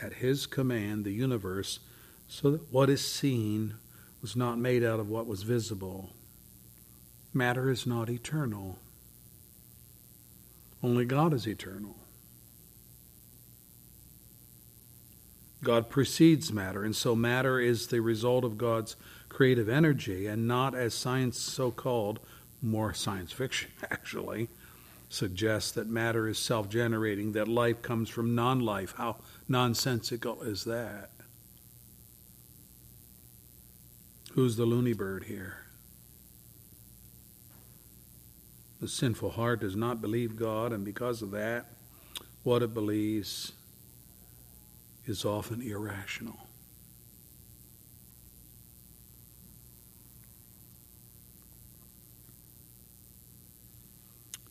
[0.03, 1.79] at His command the universe
[2.27, 3.75] so that what is seen
[4.21, 6.11] was not made out of what was visible.
[7.33, 8.79] Matter is not eternal.
[10.83, 11.97] Only God is eternal.
[15.63, 18.97] God precedes matter, and so matter is the result of God's
[19.29, 22.19] creative energy, and not as science so called,
[22.61, 24.49] more science fiction actually,
[25.09, 28.95] suggests that matter is self generating, that life comes from non life.
[28.97, 29.17] How
[29.49, 31.11] nonsensical is that?
[34.33, 35.62] Who's the loony bird here?
[38.83, 41.67] The sinful heart does not believe God, and because of that,
[42.43, 43.53] what it believes
[45.07, 46.49] is often irrational.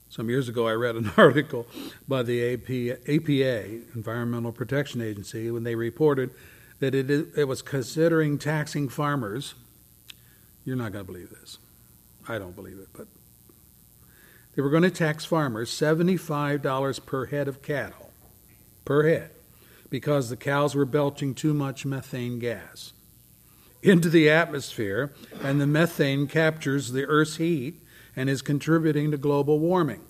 [0.08, 1.68] Some years ago, I read an article
[2.08, 3.66] by the AP, APA,
[3.96, 6.30] Environmental Protection Agency, when they reported
[6.80, 9.56] that it, it was considering taxing farmers.
[10.64, 11.58] You're not going to believe this.
[12.30, 13.08] I don't believe it, but
[14.56, 18.12] they were going to tax farmers $75 per head of cattle,
[18.86, 19.32] per head,
[19.90, 22.94] because the cows were belching too much methane gas
[23.84, 27.82] into the atmosphere, and the methane captures the Earth's heat
[28.16, 30.02] and is contributing to global warming.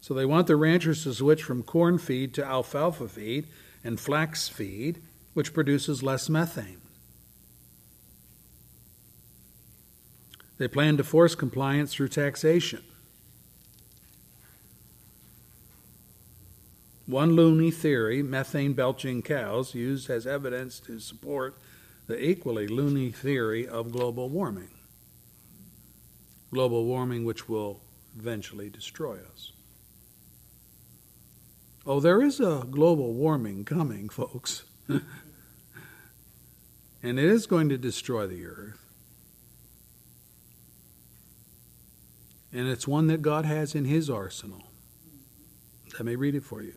[0.00, 3.46] So they want the ranchers to switch from corn feed to alfalfa feed
[3.84, 5.02] and flax feed,
[5.34, 6.80] which produces less methane.
[10.58, 12.82] They plan to force compliance through taxation.
[17.06, 21.56] One loony theory, methane belching cows, used as evidence to support
[22.06, 24.70] the equally loony theory of global warming.
[26.52, 27.80] Global warming, which will
[28.18, 29.52] eventually destroy us.
[31.86, 34.64] Oh, there is a global warming coming, folks.
[34.88, 35.02] and
[37.02, 38.87] it is going to destroy the earth.
[42.52, 44.64] And it's one that God has in His arsenal.
[45.94, 46.74] Let me read it for you.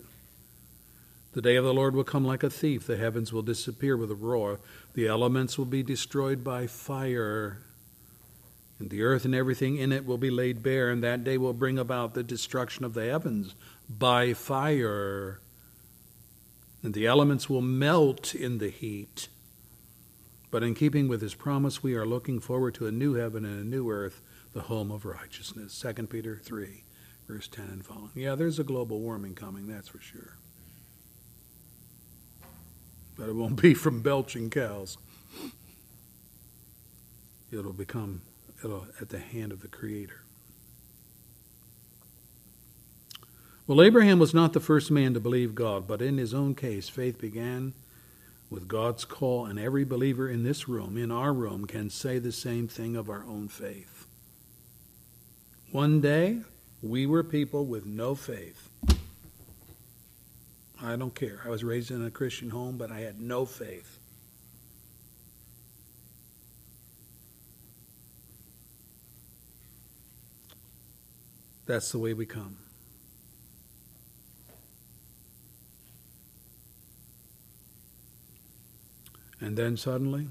[1.33, 2.85] The day of the Lord will come like a thief.
[2.85, 4.59] The heavens will disappear with a roar.
[4.95, 7.59] The elements will be destroyed by fire.
[8.79, 10.89] And the earth and everything in it will be laid bare.
[10.89, 13.55] And that day will bring about the destruction of the heavens
[13.87, 15.39] by fire.
[16.83, 19.29] And the elements will melt in the heat.
[20.49, 23.61] But in keeping with his promise, we are looking forward to a new heaven and
[23.61, 24.21] a new earth,
[24.53, 25.79] the home of righteousness.
[25.79, 26.83] 2 Peter 3,
[27.27, 28.11] verse 10 and following.
[28.15, 30.37] Yeah, there's a global warming coming, that's for sure.
[33.17, 34.97] But it won't be from belching cows.
[37.51, 38.21] It'll become
[38.63, 40.23] it'll at the hand of the Creator.
[43.67, 46.89] Well, Abraham was not the first man to believe God, but in his own case,
[46.89, 47.73] faith began
[48.49, 52.33] with God's call, and every believer in this room, in our room, can say the
[52.33, 53.90] same thing of our own faith.
[55.71, 56.41] One day,
[56.81, 58.69] we were people with no faith.
[60.81, 61.39] I don't care.
[61.45, 63.97] I was raised in a Christian home, but I had no faith.
[71.65, 72.57] That's the way we come.
[79.39, 80.27] And then suddenly,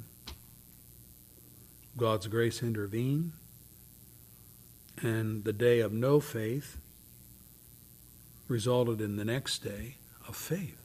[1.97, 3.33] God's grace intervened,
[5.03, 6.79] and the day of no faith
[8.49, 9.97] resulted in the next day
[10.29, 10.77] of faith.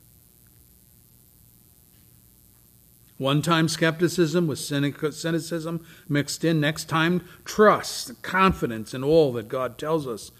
[3.17, 6.59] One time skepticism with cynicism mixed in.
[6.59, 10.31] Next time, trust, confidence in all that God tells us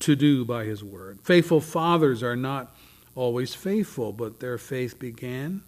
[0.00, 1.20] to do by His Word.
[1.22, 2.76] Faithful fathers are not
[3.14, 5.62] always faithful, but their faith began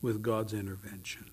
[0.00, 1.30] with God's intervention.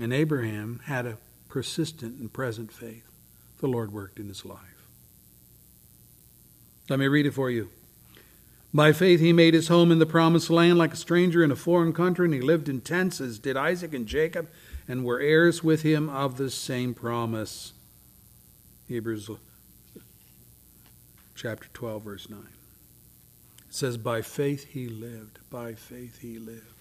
[0.00, 1.18] And Abraham had a
[1.48, 3.08] persistent and present faith.
[3.58, 4.86] The Lord worked in his life.
[6.88, 7.70] Let me read it for you.
[8.72, 11.56] By faith, he made his home in the promised land like a stranger in a
[11.56, 14.48] foreign country, and he lived in tents, as did Isaac and Jacob,
[14.86, 17.72] and were heirs with him of the same promise.
[18.86, 19.30] Hebrews
[21.34, 22.40] chapter 12, verse 9.
[22.40, 25.38] It says, By faith he lived.
[25.50, 26.77] By faith he lived.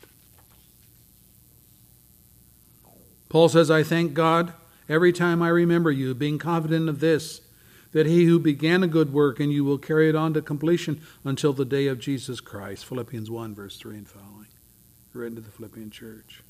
[3.29, 4.53] Paul says, I thank God
[4.87, 7.41] every time I remember you, being confident of this
[7.91, 11.01] that he who began a good work in you will carry it on to completion
[11.23, 12.85] until the day of Jesus Christ.
[12.85, 14.47] Philippians 1, verse 3 and following.
[15.13, 16.43] Written to the Philippian church.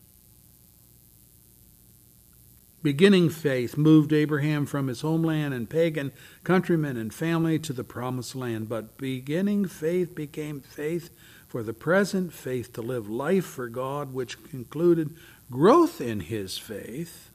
[2.84, 6.12] Beginning faith moved Abraham from his homeland and pagan
[6.44, 8.70] countrymen and family to the promised land.
[8.70, 11.10] But beginning faith became faith
[11.48, 15.16] for the present, faith to live life for God, which included
[15.50, 17.30] growth in his faith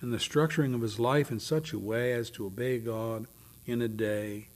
[0.00, 3.26] and the structuring of his life in such a way as to obey God
[3.64, 4.48] in a day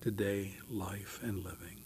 [0.00, 1.78] to day life and living.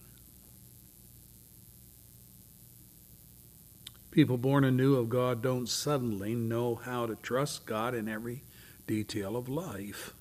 [4.11, 8.41] People born anew of God don't suddenly know how to trust God in every
[8.87, 10.13] detail of life.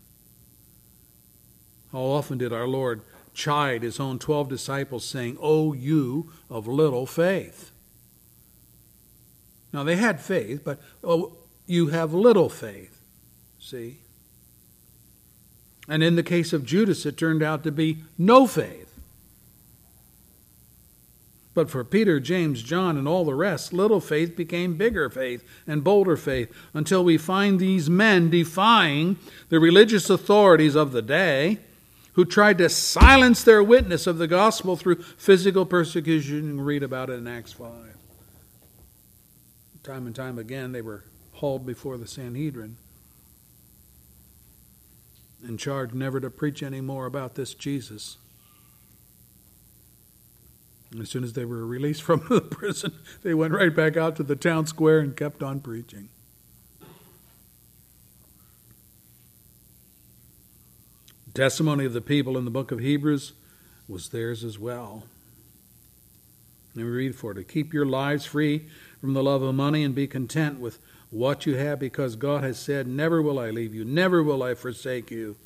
[1.92, 3.00] How often did our Lord
[3.32, 7.72] chide his own 12 disciples, saying, O you of little faith?
[9.76, 12.98] Now, they had faith, but oh, you have little faith.
[13.58, 13.98] See?
[15.86, 18.98] And in the case of Judas, it turned out to be no faith.
[21.52, 25.84] But for Peter, James, John, and all the rest, little faith became bigger faith and
[25.84, 29.18] bolder faith until we find these men defying
[29.50, 31.58] the religious authorities of the day
[32.14, 36.62] who tried to silence their witness of the gospel through physical persecution.
[36.62, 37.95] Read about it in Acts 5.
[39.86, 42.76] Time and time again, they were hauled before the Sanhedrin
[45.44, 48.16] and charged never to preach any more about this Jesus.
[50.90, 54.16] And as soon as they were released from the prison, they went right back out
[54.16, 56.08] to the town square and kept on preaching.
[61.26, 63.34] The testimony of the people in the book of Hebrews
[63.86, 65.04] was theirs as well.
[66.74, 67.36] Let me read for it.
[67.36, 68.66] To keep your lives free
[69.06, 70.80] from the love of money and be content with
[71.10, 74.54] what you have because God has said, Never will I leave you, never will I
[74.54, 75.36] forsake you.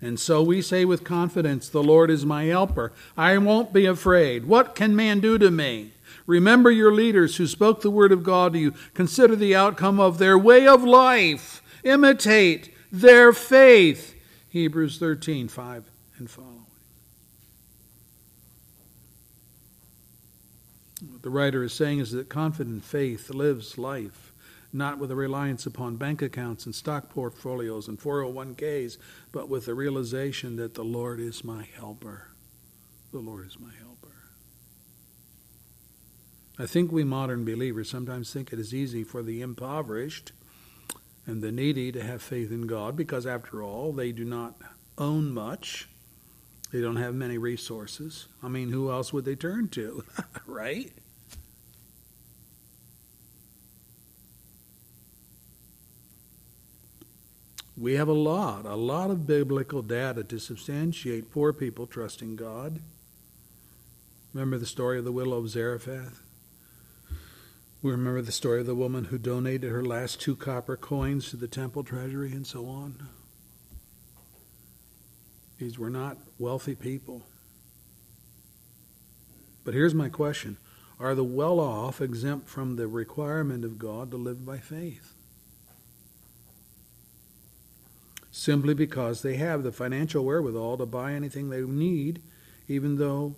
[0.00, 2.94] And so we say with confidence, The Lord is my helper.
[3.18, 4.46] I won't be afraid.
[4.46, 5.92] What can man do to me?
[6.24, 8.72] Remember your leaders who spoke the word of God to you.
[8.94, 11.62] Consider the outcome of their way of life.
[11.84, 14.14] Imitate their faith.
[14.48, 15.84] Hebrews 13, 5
[16.16, 16.49] and following.
[21.08, 24.30] What the writer is saying is that confident faith lives life
[24.72, 28.98] not with a reliance upon bank accounts and stock portfolios and 401ks,
[29.32, 32.28] but with the realization that the Lord is my helper.
[33.12, 34.14] The Lord is my helper.
[36.58, 40.32] I think we modern believers sometimes think it is easy for the impoverished
[41.26, 44.60] and the needy to have faith in God because, after all, they do not
[44.98, 45.88] own much.
[46.72, 48.26] They don't have many resources.
[48.42, 50.04] I mean, who else would they turn to?
[50.46, 50.92] right?
[57.76, 62.80] We have a lot, a lot of biblical data to substantiate poor people trusting God.
[64.34, 66.20] Remember the story of the widow of Zarephath?
[67.82, 71.36] We remember the story of the woman who donated her last two copper coins to
[71.36, 73.08] the temple treasury and so on.
[75.60, 77.22] These were not wealthy people.
[79.62, 80.56] But here's my question
[80.98, 85.14] Are the well off exempt from the requirement of God to live by faith?
[88.32, 92.22] simply because they have the financial wherewithal to buy anything they need,
[92.68, 93.34] even though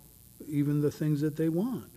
[0.47, 1.91] even the things that they want.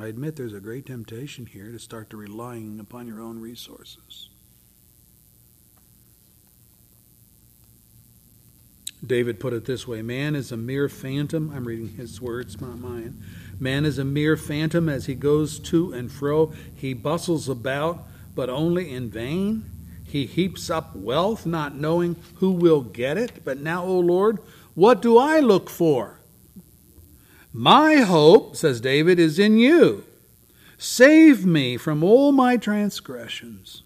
[0.00, 4.30] I admit there's a great temptation here to start to relying upon your own resources.
[9.06, 11.52] David put it this way Man is a mere phantom.
[11.54, 13.22] I'm reading his words, not mine.
[13.60, 16.52] Man is a mere phantom as he goes to and fro.
[16.74, 19.70] He bustles about, but only in vain.
[20.04, 23.44] He heaps up wealth, not knowing who will get it.
[23.44, 24.38] But now, O Lord,
[24.74, 26.20] what do I look for?
[27.52, 30.04] My hope, says David, is in you.
[30.76, 33.83] Save me from all my transgressions.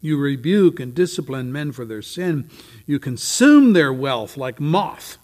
[0.00, 2.50] You rebuke and discipline men for their sin.
[2.86, 5.18] You consume their wealth like moth.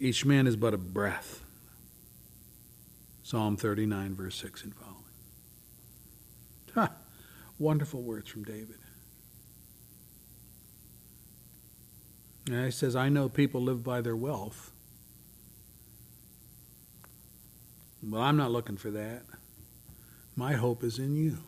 [0.00, 1.42] Each man is but a breath.
[3.22, 4.96] Psalm 39, verse 6 and following.
[6.74, 6.92] Ha!
[7.58, 8.78] Wonderful words from David.
[12.48, 14.70] And he says, I know people live by their wealth.
[18.02, 19.22] But I'm not looking for that.
[20.36, 21.38] My hope is in you.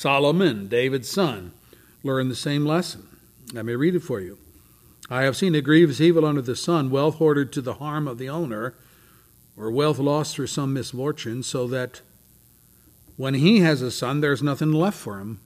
[0.00, 1.52] Solomon, David's son,
[2.02, 3.06] learned the same lesson.
[3.52, 4.38] Let me read it for you.
[5.10, 8.16] I have seen a grievous evil under the sun, wealth hoarded to the harm of
[8.16, 8.76] the owner,
[9.58, 12.00] or wealth lost through some misfortune, so that
[13.18, 15.38] when he has a son, there's nothing left for him.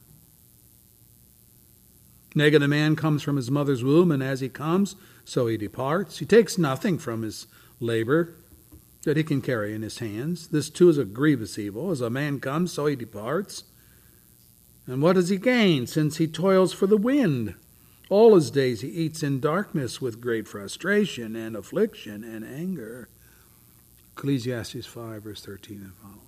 [2.36, 4.94] Naked a man comes from his mother's womb, and as he comes,
[5.24, 6.18] so he departs.
[6.18, 7.48] He takes nothing from his
[7.80, 8.36] labor
[9.02, 10.46] that he can carry in his hands.
[10.46, 11.90] This too is a grievous evil.
[11.90, 13.64] As a man comes, so he departs.
[14.86, 17.54] And what does he gain, since he toils for the wind?
[18.10, 23.08] All his days he eats in darkness with great frustration and affliction and anger.
[24.12, 26.20] Ecclesiastes 5, verse 13 and following.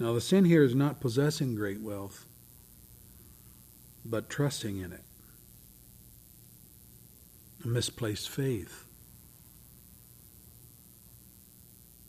[0.00, 2.26] Now, the sin here is not possessing great wealth,
[4.04, 5.04] but trusting in it.
[7.64, 8.87] A misplaced faith.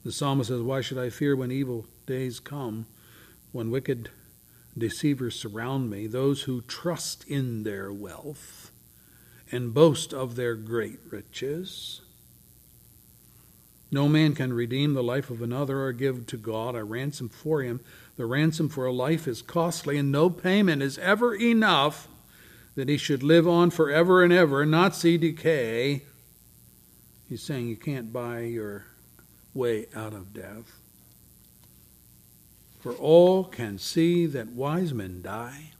[0.04, 2.86] The psalmist says, Why should I fear when evil days come,
[3.52, 4.10] when wicked
[4.78, 8.72] deceivers surround me, those who trust in their wealth
[9.52, 12.02] and boast of their great riches?
[13.92, 17.64] No man can redeem the life of another or give to God a ransom for
[17.64, 17.82] him.
[18.18, 22.08] The ransom for a life is costly, and no payment is ever enough
[22.76, 26.04] that he should live on forever and ever, and not see decay.
[27.28, 28.86] He's saying you can't buy your
[29.54, 30.80] way out of death.
[32.80, 35.72] For all can see that wise men die,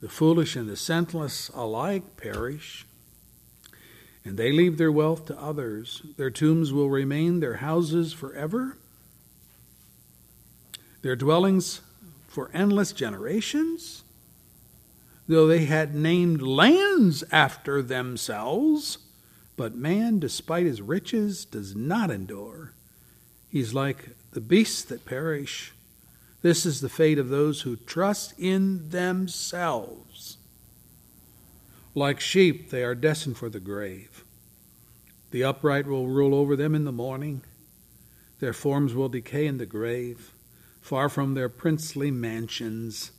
[0.00, 2.86] the foolish and the senseless alike perish
[4.28, 6.02] and they leave their wealth to others.
[6.18, 8.76] Their tombs will remain their houses forever,
[11.00, 11.80] their dwellings
[12.26, 14.04] for endless generations.
[15.26, 18.98] Though they had named lands after themselves,
[19.58, 22.72] but man, despite his riches, does not endure.
[23.50, 25.72] He's like the beasts that perish.
[26.42, 30.36] This is the fate of those who trust in themselves.
[31.92, 34.24] Like sheep, they are destined for the grave.
[35.32, 37.42] The upright will rule over them in the morning.
[38.38, 40.32] Their forms will decay in the grave,
[40.80, 43.10] far from their princely mansions,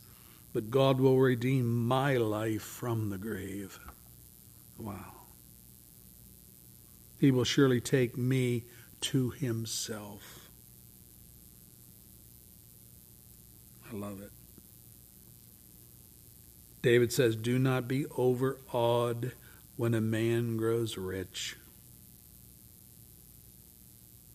[0.54, 3.78] but God will redeem my life from the grave.
[4.78, 5.19] Wow.
[7.20, 8.64] He will surely take me
[9.02, 10.50] to himself.
[13.92, 14.32] I love it.
[16.82, 19.34] David says, Do not be overawed
[19.76, 21.58] when a man grows rich,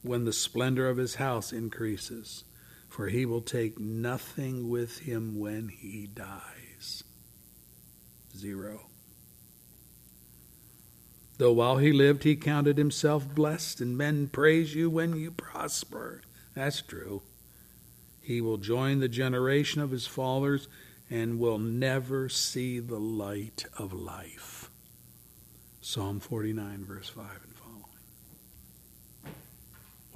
[0.03, 2.45] when the splendor of his house increases,
[2.91, 7.03] for he will take nothing with him when he dies.
[8.37, 8.91] Zero.
[11.37, 16.23] Though while he lived, he counted himself blessed, and men praise you when you prosper.
[16.55, 17.23] That's true.
[18.23, 20.69] He will join the generation of his fathers
[21.11, 24.71] and will never see the light of life.
[25.81, 27.85] Psalm 49, verse 5 and following.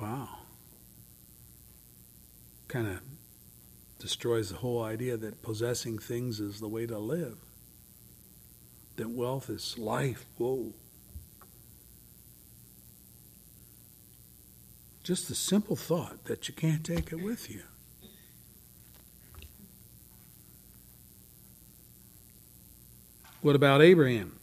[0.00, 0.28] Wow.
[2.68, 3.00] Kind of
[3.98, 7.38] destroys the whole idea that possessing things is the way to live,
[8.96, 10.24] that wealth is life.
[10.38, 10.72] Whoa.
[15.08, 17.62] Just the simple thought that you can't take it with you.
[23.40, 24.38] What about Abraham?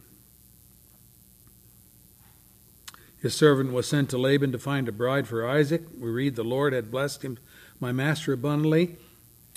[3.22, 5.84] His servant was sent to Laban to find a bride for Isaac.
[6.00, 7.38] We read the Lord had blessed him,
[7.78, 8.96] my master, abundantly,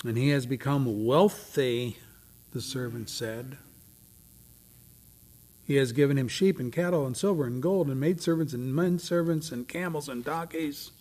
[0.04, 1.96] and he has become wealthy,
[2.52, 3.58] the servant said.
[5.66, 9.00] He has given him sheep and cattle and silver and gold and maidservants and men
[9.00, 10.92] servants and camels and donkeys.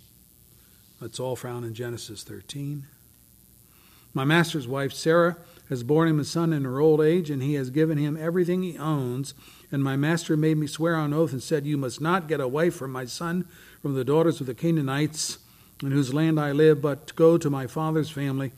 [1.01, 2.85] That's all found in Genesis 13.
[4.13, 5.37] My master's wife, Sarah,
[5.69, 8.63] has borne him a son in her old age, and he has given him everything
[8.63, 9.33] he owns.
[9.71, 12.47] And my master made me swear on oath and said, You must not get a
[12.47, 13.45] wife from my son,
[13.81, 15.37] from the daughters of the Canaanites,
[15.81, 18.51] in whose land I live, but go to my father's family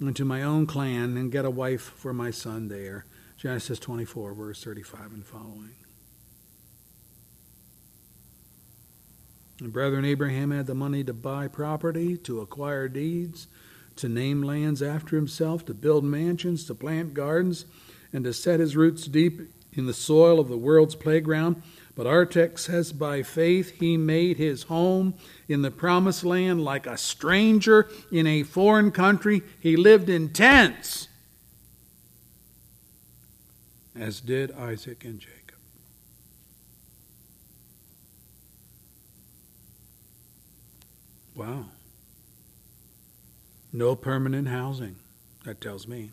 [0.00, 3.04] and to my own clan and get a wife for my son there.
[3.36, 5.74] Genesis 24, verse 35 and following.
[9.60, 13.48] And brethren, Abraham had the money to buy property, to acquire deeds,
[13.96, 17.64] to name lands after himself, to build mansions, to plant gardens,
[18.12, 19.40] and to set his roots deep
[19.72, 21.60] in the soil of the world's playground.
[21.96, 25.14] But our text says, by faith he made his home
[25.48, 29.42] in the promised land like a stranger in a foreign country.
[29.58, 31.08] He lived in tents,
[33.96, 35.37] as did Isaac and Jacob.
[41.38, 41.66] Wow.
[43.72, 44.96] No permanent housing,
[45.44, 46.10] that tells me.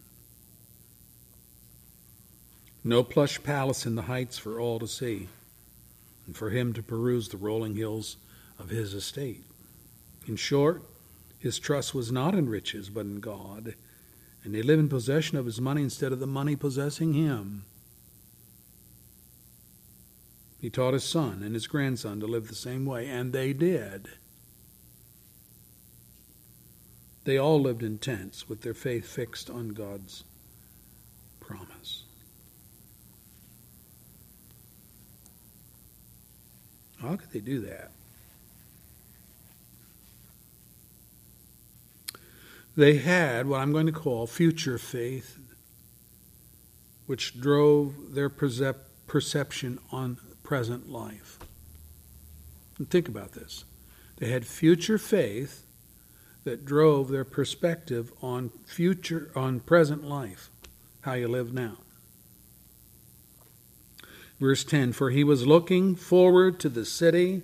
[2.83, 5.27] No plush palace in the heights for all to see,
[6.27, 8.17] and for him to peruse the rolling hills
[8.59, 9.43] of his estate.
[10.27, 10.83] In short,
[11.39, 13.73] his trust was not in riches, but in God,
[14.43, 17.65] and he lived in possession of his money instead of the money possessing him.
[20.61, 24.07] He taught his son and his grandson to live the same way, and they did.
[27.25, 30.23] They all lived in tents with their faith fixed on God's
[31.39, 32.03] promise.
[37.01, 37.91] How could they do that?
[42.77, 45.39] They had what I'm going to call future faith,
[47.07, 51.39] which drove their perception on present life.
[52.77, 53.65] And think about this.
[54.17, 55.64] They had future faith
[56.45, 60.49] that drove their perspective on future on present life,
[61.01, 61.77] how you live now.
[64.39, 67.41] Verse 10 For he was looking forward to the city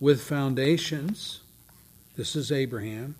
[0.00, 1.40] with foundations.
[2.16, 3.16] This is Abraham.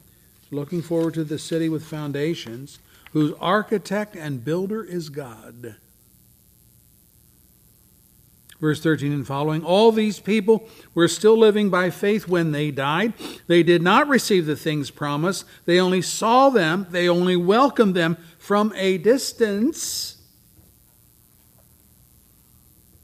[0.51, 2.79] Looking forward to the city with foundations,
[3.11, 5.77] whose architect and builder is God.
[8.61, 13.13] Verse 13 and following All these people were still living by faith when they died.
[13.47, 18.17] They did not receive the things promised, they only saw them, they only welcomed them
[18.39, 20.17] from a distance.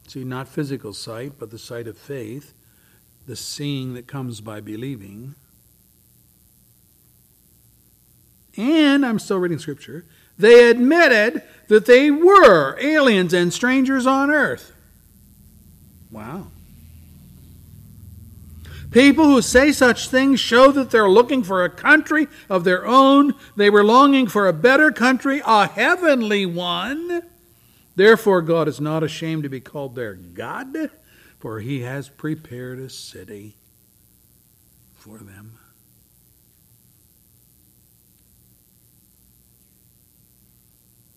[0.08, 2.52] See, not physical sight, but the sight of faith,
[3.26, 5.34] the seeing that comes by believing.
[8.56, 10.04] And I'm still reading scripture.
[10.38, 14.72] They admitted that they were aliens and strangers on earth.
[16.12, 16.48] Wow.
[18.92, 23.32] People who say such things show that they're looking for a country of their own.
[23.56, 27.22] They were longing for a better country, a heavenly one.
[27.96, 30.90] Therefore, God is not ashamed to be called their God,
[31.38, 33.56] for he has prepared a city
[34.94, 35.58] for them.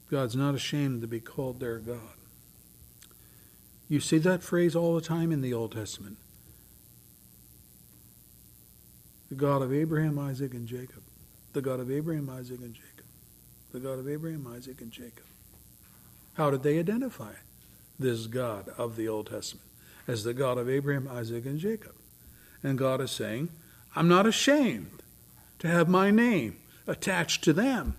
[0.10, 2.15] God's not ashamed to be called their God.
[3.88, 6.18] You see that phrase all the time in the Old Testament.
[9.30, 11.04] The God of Abraham, Isaac, and Jacob.
[11.54, 13.06] The God of Abraham, Isaac, and Jacob.
[13.72, 15.26] The God of Abraham, Isaac, and Jacob.
[16.34, 17.34] How did they identify
[17.98, 19.68] this God of the Old Testament
[20.08, 21.96] as the God of Abraham, Isaac, and Jacob?
[22.64, 23.50] And God is saying,
[23.96, 25.04] I'm not ashamed
[25.60, 26.58] to have my name
[26.88, 27.96] attached to them.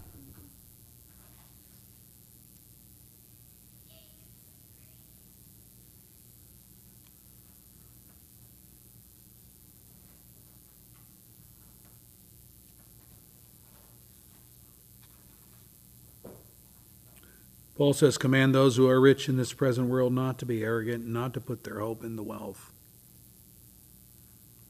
[17.76, 21.06] Paul says, Command those who are rich in this present world not to be arrogant,
[21.06, 22.72] not to put their hope in the wealth,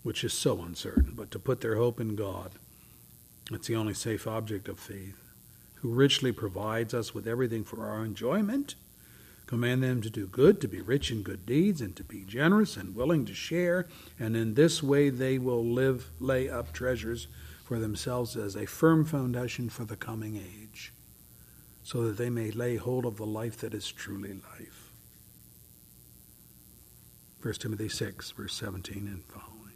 [0.02, 2.52] which is so uncertain, but to put their hope in God.
[3.52, 5.22] It's the only safe object of faith,
[5.76, 8.74] who richly provides us with everything for our enjoyment.
[9.46, 12.76] Command them to do good, to be rich in good deeds, and to be generous
[12.76, 13.86] and willing to share,
[14.18, 17.28] and in this way they will live, lay up treasures
[17.62, 20.92] for themselves as a firm foundation for the coming age
[21.86, 24.90] so that they may lay hold of the life that is truly life.
[27.42, 29.74] 1 Timothy 6, verse 17 and following.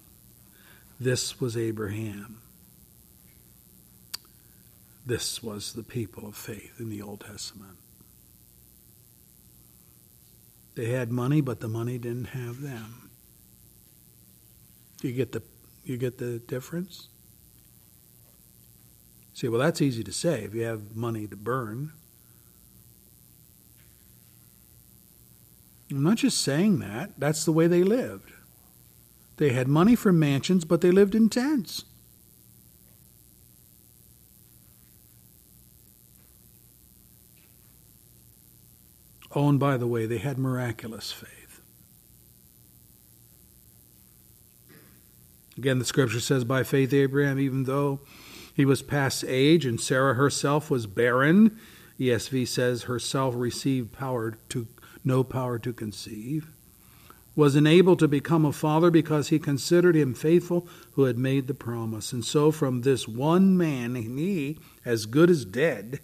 [0.98, 2.42] This was Abraham.
[5.06, 7.78] This was the people of faith in the Old Testament.
[10.74, 13.08] They had money, but the money didn't have them.
[15.00, 15.42] You get the
[15.84, 17.08] you get the difference?
[19.32, 21.92] See, well, that's easy to say if you have money to burn.
[25.90, 28.32] I'm not just saying that, that's the way they lived.
[29.38, 31.84] They had money for mansions, but they lived in tents.
[39.32, 41.60] Oh, and by the way, they had miraculous faith.
[45.56, 48.00] Again, the scripture says, by faith, Abraham, even though
[48.54, 51.58] he was past age and Sarah herself was barren,
[51.98, 54.66] ESV says herself received power to
[55.04, 56.52] no power to conceive,
[57.36, 61.54] was enabled to become a father because he considered him faithful who had made the
[61.54, 62.12] promise.
[62.12, 66.00] And so from this one man, he, as good as dead,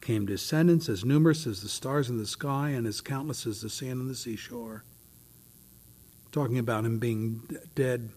[0.00, 3.68] came descendants as numerous as the stars in the sky and as countless as the
[3.68, 4.84] sand on the seashore.
[6.32, 7.42] Talking about him being
[7.74, 8.10] dead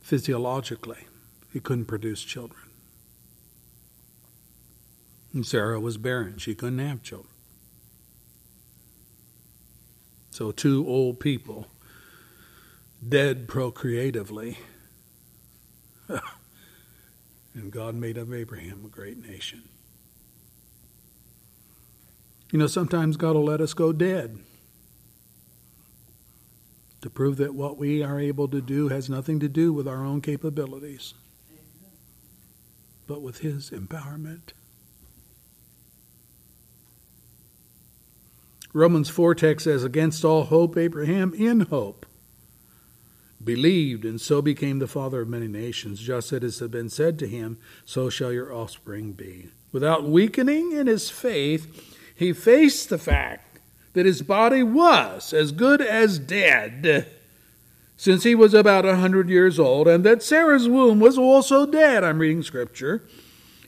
[0.00, 1.06] physiologically,
[1.52, 2.62] he couldn't produce children.
[5.32, 7.32] And Sarah was barren, she couldn't have children.
[10.38, 11.66] So, two old people,
[13.08, 14.56] dead procreatively.
[16.08, 19.64] and God made of Abraham a great nation.
[22.52, 24.38] You know, sometimes God will let us go dead
[27.00, 30.04] to prove that what we are able to do has nothing to do with our
[30.04, 31.14] own capabilities,
[33.08, 34.52] but with His empowerment.
[38.78, 42.06] Romans 4 text says, Against all hope, Abraham in hope
[43.42, 47.18] believed, and so became the father of many nations, just as it has been said
[47.18, 49.48] to him, So shall your offspring be.
[49.72, 53.60] Without weakening in his faith, he faced the fact
[53.92, 57.08] that his body was as good as dead
[57.96, 62.04] since he was about a hundred years old, and that Sarah's womb was also dead.
[62.04, 63.02] I'm reading scripture.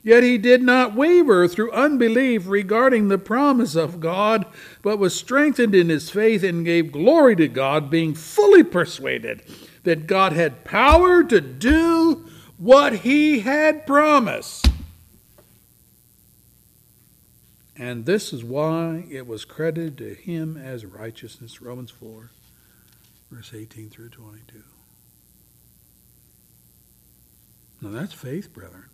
[0.02, 4.46] Yet he did not waver through unbelief regarding the promise of God,
[4.82, 9.42] but was strengthened in his faith and gave glory to God, being fully persuaded
[9.82, 12.26] that God had power to do
[12.56, 14.68] what he had promised.
[17.76, 21.62] And this is why it was credited to him as righteousness.
[21.62, 22.30] Romans 4,
[23.30, 24.62] verse 18 through 22.
[27.80, 28.89] Now that's faith, brethren.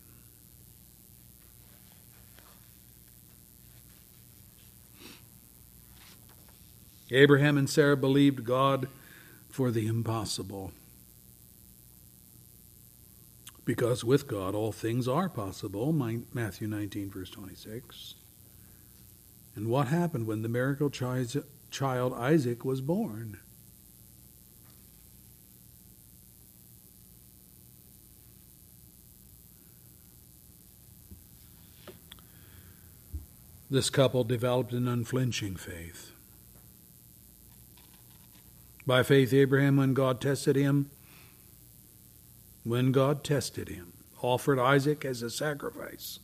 [7.11, 8.89] Abraham and Sarah believed God
[9.49, 10.73] for the impossible.
[13.65, 18.15] Because with God all things are possible, Matthew 19, verse 26.
[19.55, 23.39] And what happened when the miracle child Isaac was born?
[33.69, 36.13] This couple developed an unflinching faith.
[38.87, 40.91] By faith, Abraham, when God tested him,
[42.63, 43.93] when God tested him,
[44.23, 46.21] offered Isaac as a sacrifice.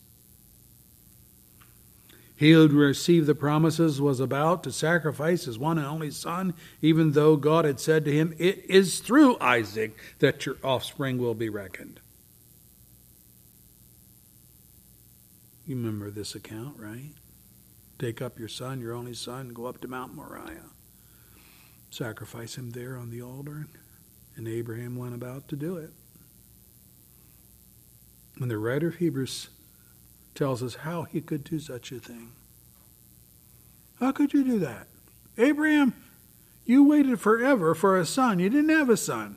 [2.36, 7.12] He who received the promises was about to sacrifice his one and only son, even
[7.12, 11.48] though God had said to him, It is through Isaac that your offspring will be
[11.48, 12.00] reckoned.
[15.66, 17.12] You remember this account, right?
[17.98, 20.70] Take up your son, your only son, go up to Mount Moriah
[21.92, 23.66] sacrifice him there on the altar.
[24.36, 25.90] And Abraham went about to do it.
[28.40, 29.48] And the writer of Hebrews
[30.34, 32.32] tells us how he could do such a thing.
[34.00, 34.86] How could you do that?
[35.36, 35.94] Abraham,
[36.64, 38.38] you waited forever for a son.
[38.38, 39.36] You didn't have a son.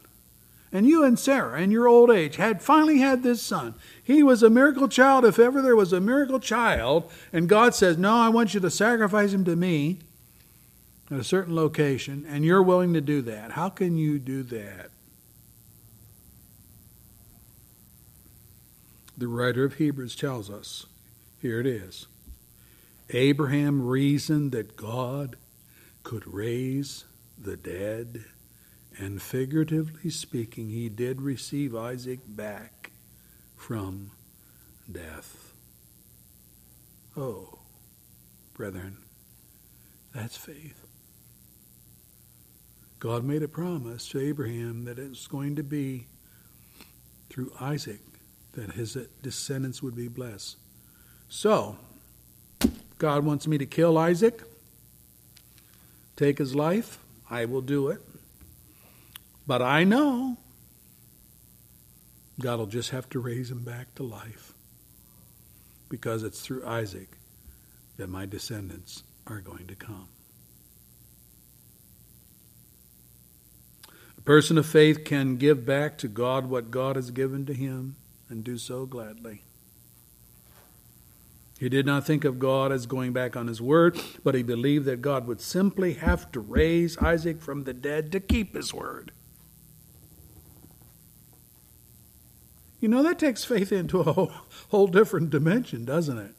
[0.72, 3.76] And you and Sarah, in your old age, had finally had this son.
[4.04, 7.12] He was a miracle child, if ever there was a miracle child.
[7.32, 10.00] And God says, No, I want you to sacrifice him to me
[11.12, 13.52] at a certain location, and you're willing to do that.
[13.52, 14.90] How can you do that?
[19.18, 20.86] The writer of Hebrews tells us
[21.42, 22.08] here it is.
[23.12, 25.36] Abraham reasoned that God
[26.04, 27.06] could raise
[27.38, 28.26] the dead,
[28.98, 32.92] and figuratively speaking, he did receive Isaac back
[33.56, 34.12] from
[34.92, 35.54] death.
[37.16, 37.60] Oh,
[38.54, 38.98] brethren,
[40.14, 40.85] that's faith.
[43.06, 46.08] God made a promise to Abraham that it was going to be
[47.30, 48.00] through Isaac
[48.54, 50.58] that his descendants would be blessed.
[51.30, 51.78] So,
[52.98, 54.42] God wants me to kill Isaac,
[56.16, 56.98] take his life.
[57.30, 58.02] I will do it.
[59.46, 60.38] But I know
[62.40, 64.52] God will just have to raise him back to life.
[65.90, 67.10] because it's through Isaac
[67.98, 70.08] that my descendants are going to come.
[74.26, 77.96] Person of faith can give back to God what God has given to him
[78.28, 79.44] and do so gladly.
[81.60, 84.86] He did not think of God as going back on his word, but he believed
[84.86, 89.12] that God would simply have to raise Isaac from the dead to keep his word.
[92.82, 94.32] You know, that takes faith into a whole,
[94.70, 96.36] whole different dimension, doesn't it?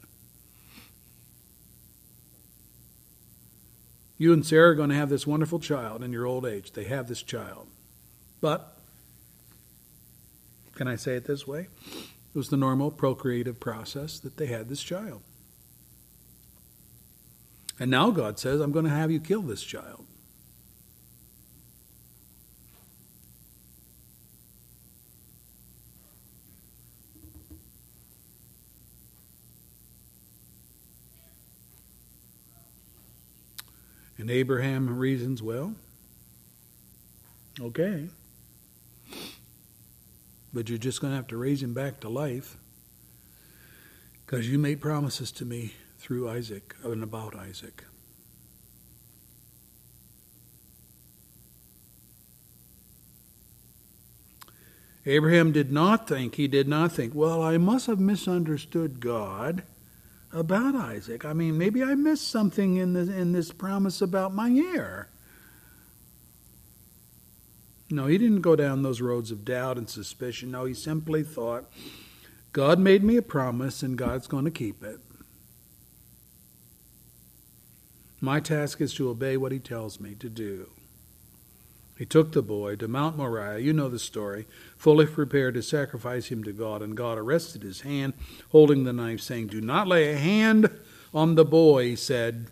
[4.19, 6.71] You and Sarah are going to have this wonderful child in your old age.
[6.71, 7.67] They have this child.
[8.39, 8.77] But,
[10.75, 11.67] can I say it this way?
[11.87, 15.21] It was the normal procreative process that they had this child.
[17.79, 20.05] And now God says, I'm going to have you kill this child.
[34.19, 35.75] And Abraham reasons, well,
[37.61, 38.09] okay.
[40.53, 42.57] But you're just going to have to raise him back to life
[44.25, 47.83] because you made promises to me through Isaac uh, and about Isaac.
[55.05, 59.63] Abraham did not think, he did not think, well, I must have misunderstood God
[60.33, 61.23] about Isaac.
[61.23, 65.07] I mean, maybe I missed something in this, in this promise about my heir.
[67.89, 70.51] No, he didn't go down those roads of doubt and suspicion.
[70.51, 71.71] No, he simply thought,
[72.51, 74.99] God made me a promise and God's going to keep it.
[78.19, 80.69] My task is to obey what he tells me to do.
[81.97, 84.45] He took the boy to Mount Moriah, you know the story,
[84.75, 88.13] fully prepared to sacrifice him to God, and God arrested his hand,
[88.49, 90.69] holding the knife, saying, Do not lay a hand
[91.13, 92.47] on the boy, he said.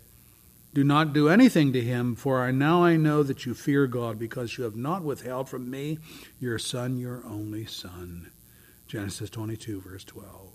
[0.76, 4.18] Do not do anything to him, for I now I know that you fear God,
[4.18, 5.98] because you have not withheld from me
[6.38, 8.30] your son, your only son.
[8.86, 10.50] Genesis 22, verse 12.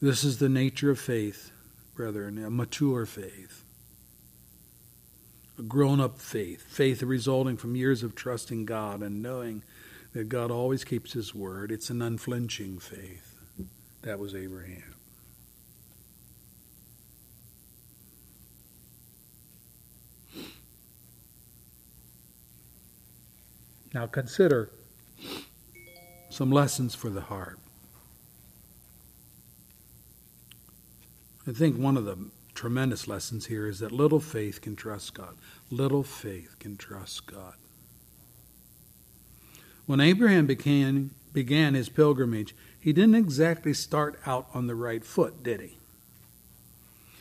[0.00, 1.50] This is the nature of faith,
[1.94, 3.62] brethren, a mature faith
[5.58, 9.62] a grown up faith, faith resulting from years of trusting God and knowing
[10.14, 11.70] that God always keeps His word.
[11.70, 13.34] It's an unflinching faith.
[14.00, 14.95] That was Abraham.
[23.96, 24.68] Now consider
[26.28, 27.58] some lessons for the heart.
[31.48, 32.18] I think one of the
[32.52, 35.38] tremendous lessons here is that little faith can trust God.
[35.70, 37.54] Little faith can trust God.
[39.86, 45.42] When Abraham began, began his pilgrimage, he didn't exactly start out on the right foot,
[45.42, 45.78] did he?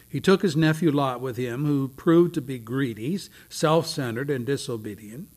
[0.10, 4.46] He took his nephew Lot with him, who proved to be greedy, self centered, and
[4.46, 5.30] disobedient.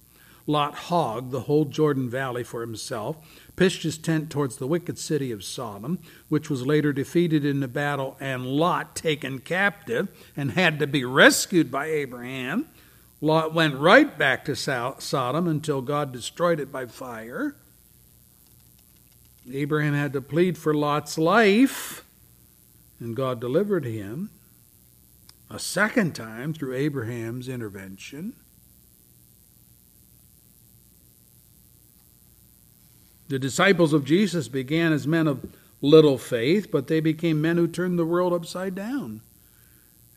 [0.48, 3.18] Lot hogged the whole Jordan Valley for himself,
[3.54, 5.98] pitched his tent towards the wicked city of Sodom,
[6.30, 11.04] which was later defeated in the battle, and Lot taken captive and had to be
[11.04, 12.66] rescued by Abraham.
[13.20, 17.54] Lot went right back to Sodom until God destroyed it by fire.
[19.52, 22.06] Abraham had to plead for Lot's life,
[22.98, 24.30] and God delivered him
[25.50, 28.32] a second time through Abraham's intervention.
[33.28, 35.46] The disciples of Jesus began as men of
[35.82, 39.20] little faith, but they became men who turned the world upside down.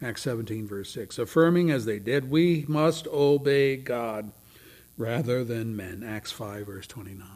[0.02, 1.20] Acts 17, verse 6.
[1.20, 4.32] Affirming as they did, we must obey God
[4.98, 6.04] rather than men.
[6.04, 7.28] Acts 5, verse 29.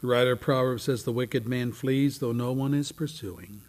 [0.00, 3.62] The writer of Proverbs says, The wicked man flees, though no one is pursuing,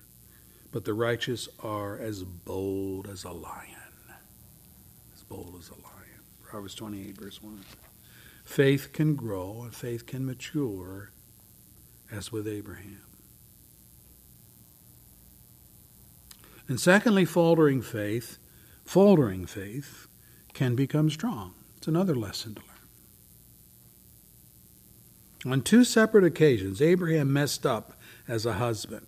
[0.72, 3.78] but the righteous are as bold as a lion.
[5.16, 6.03] As bold as a lion.
[6.54, 7.66] Proverbs 28, verse 1.
[8.46, 11.10] Faith can grow and faith can mature
[12.12, 13.02] as with Abraham.
[16.68, 18.38] And secondly, faltering faith,
[18.86, 20.06] faltering faith
[20.54, 21.56] can become strong.
[21.78, 22.62] It's another lesson to
[25.42, 25.54] learn.
[25.54, 29.08] On two separate occasions, Abraham messed up as a husband.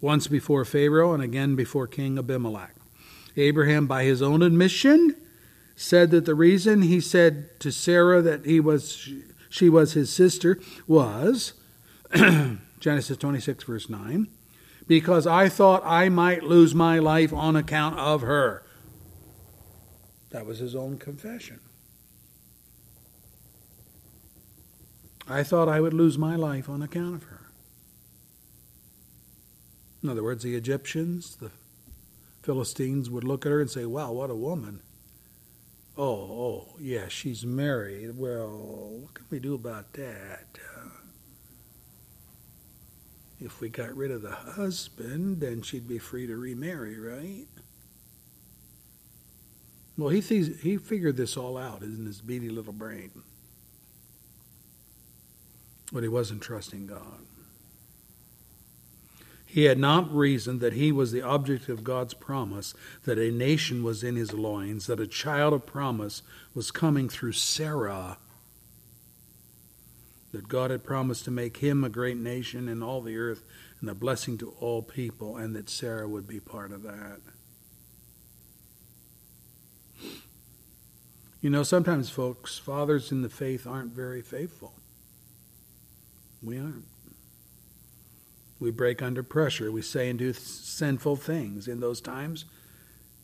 [0.00, 2.74] Once before Pharaoh and again before King Abimelech.
[3.36, 5.14] Abraham, by his own admission,
[5.76, 9.08] said that the reason he said to Sarah that he was
[9.48, 11.54] she was his sister was
[12.80, 14.28] Genesis 26 verse 9
[14.86, 18.64] because I thought I might lose my life on account of her.
[20.30, 21.60] That was his own confession.
[25.28, 27.52] I thought I would lose my life on account of her.
[30.02, 31.52] In other words, the Egyptians, the
[32.50, 34.80] Philistines would look at her and say, Wow, what a woman.
[35.96, 38.18] Oh, oh, yeah, she's married.
[38.18, 40.58] Well, what can we do about that?
[40.76, 40.88] Uh,
[43.38, 47.46] if we got rid of the husband, then she'd be free to remarry, right?
[49.96, 53.12] Well, he, th- he figured this all out in his beady little brain.
[55.92, 57.20] But he wasn't trusting God.
[59.52, 62.72] He had not reasoned that he was the object of God's promise,
[63.02, 66.22] that a nation was in his loins, that a child of promise
[66.54, 68.18] was coming through Sarah,
[70.30, 73.42] that God had promised to make him a great nation in all the earth
[73.80, 77.18] and a blessing to all people, and that Sarah would be part of that.
[81.40, 84.74] You know, sometimes, folks, fathers in the faith aren't very faithful.
[86.40, 86.84] We aren't.
[88.60, 89.72] We break under pressure.
[89.72, 91.66] We say and do sinful things.
[91.66, 92.44] In those times,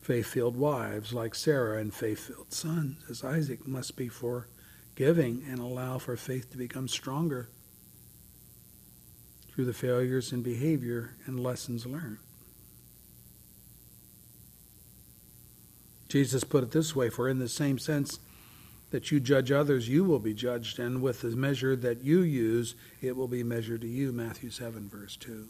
[0.01, 5.59] faith filled wives like Sarah and faith filled sons, as Isaac, must be forgiving and
[5.59, 7.51] allow for faith to become stronger
[9.53, 12.19] through the failures in behavior and lessons learned.
[16.09, 18.21] Jesus put it this way For in the same sense
[18.91, 22.75] that you judge others, you will be judged, and with the measure that you use,
[23.03, 24.13] it will be measured to you.
[24.13, 25.49] Matthew 7, verse 2.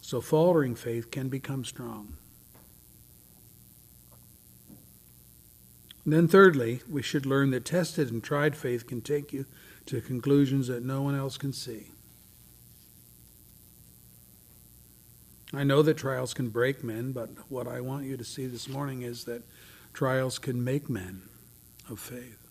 [0.00, 2.14] So faltering faith can become strong.
[6.04, 9.44] And then, thirdly, we should learn that tested and tried faith can take you
[9.84, 11.90] to conclusions that no one else can see.
[15.54, 18.68] I know that trials can break men, but what I want you to see this
[18.68, 19.42] morning is that
[19.94, 21.22] trials can make men
[21.88, 22.48] of faith.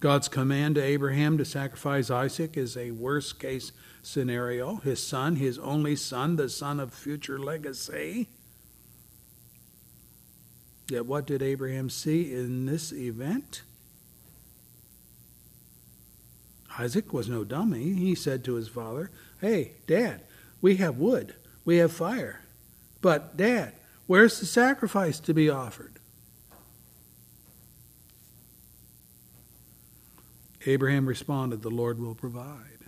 [0.00, 4.76] God's command to Abraham to sacrifice Isaac is a worst case scenario.
[4.76, 8.28] His son, his only son, the son of future legacy.
[10.90, 13.62] Yet what did Abraham see in this event?
[16.78, 17.94] Isaac was no dummy.
[17.94, 20.20] He said to his father, Hey, Dad,
[20.64, 21.34] we have wood,
[21.66, 22.40] we have fire.
[23.02, 23.74] But, Dad,
[24.06, 25.98] where's the sacrifice to be offered?
[30.64, 32.78] Abraham responded, The Lord will provide.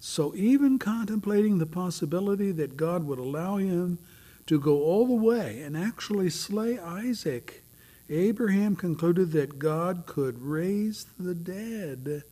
[0.00, 4.00] So, even contemplating the possibility that God would allow him
[4.46, 7.62] to go all the way and actually slay Isaac,
[8.10, 12.24] Abraham concluded that God could raise the dead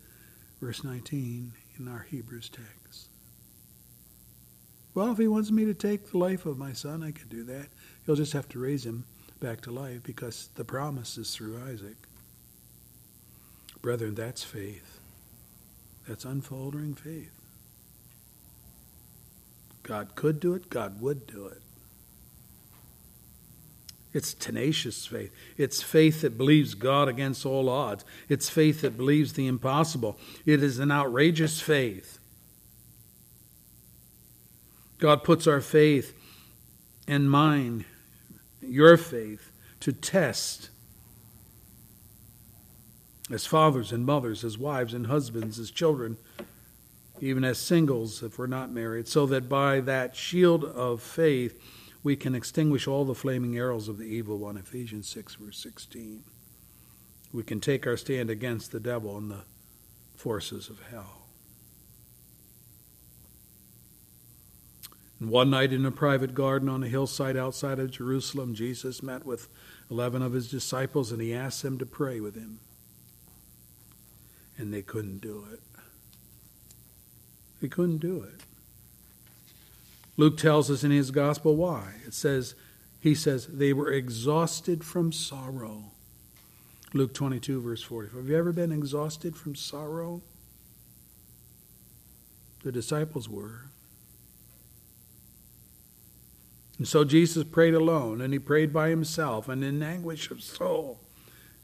[0.64, 3.08] verse 19 in our Hebrews text.
[4.94, 7.44] Well, if he wants me to take the life of my son, I can do
[7.44, 7.66] that.
[8.06, 9.04] He'll just have to raise him
[9.40, 11.96] back to life because the promise is through Isaac.
[13.82, 15.00] Brethren, that's faith.
[16.08, 17.42] That's unfolding faith.
[19.82, 21.60] God could do it, God would do it.
[24.14, 25.32] It's tenacious faith.
[25.58, 28.04] It's faith that believes God against all odds.
[28.28, 30.16] It's faith that believes the impossible.
[30.46, 32.20] It is an outrageous faith.
[34.98, 36.16] God puts our faith
[37.08, 37.84] and mine,
[38.62, 39.50] your faith,
[39.80, 40.70] to test
[43.30, 46.16] as fathers and mothers, as wives and husbands, as children,
[47.20, 51.60] even as singles if we're not married, so that by that shield of faith,
[52.04, 56.22] we can extinguish all the flaming arrows of the evil one, Ephesians 6, verse 16.
[57.32, 59.44] We can take our stand against the devil and the
[60.14, 61.22] forces of hell.
[65.18, 69.24] And one night in a private garden on a hillside outside of Jerusalem, Jesus met
[69.24, 69.48] with
[69.90, 72.60] 11 of his disciples and he asked them to pray with him.
[74.58, 75.60] And they couldn't do it.
[77.62, 78.42] They couldn't do it.
[80.16, 81.94] Luke tells us in his gospel why.
[82.06, 82.54] It says,
[83.00, 85.92] he says, they were exhausted from sorrow.
[86.92, 88.20] Luke 22, verse 44.
[88.20, 90.22] Have you ever been exhausted from sorrow?
[92.62, 93.66] The disciples were.
[96.78, 101.00] And so Jesus prayed alone, and he prayed by himself, and in anguish of soul,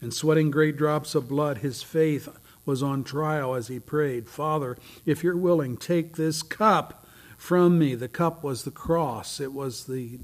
[0.01, 2.29] and sweating great drops of blood, his faith
[2.65, 7.00] was on trial as he prayed, Father, if you're willing, take this cup
[7.41, 7.95] from me.
[7.95, 10.21] The cup was the cross, it was the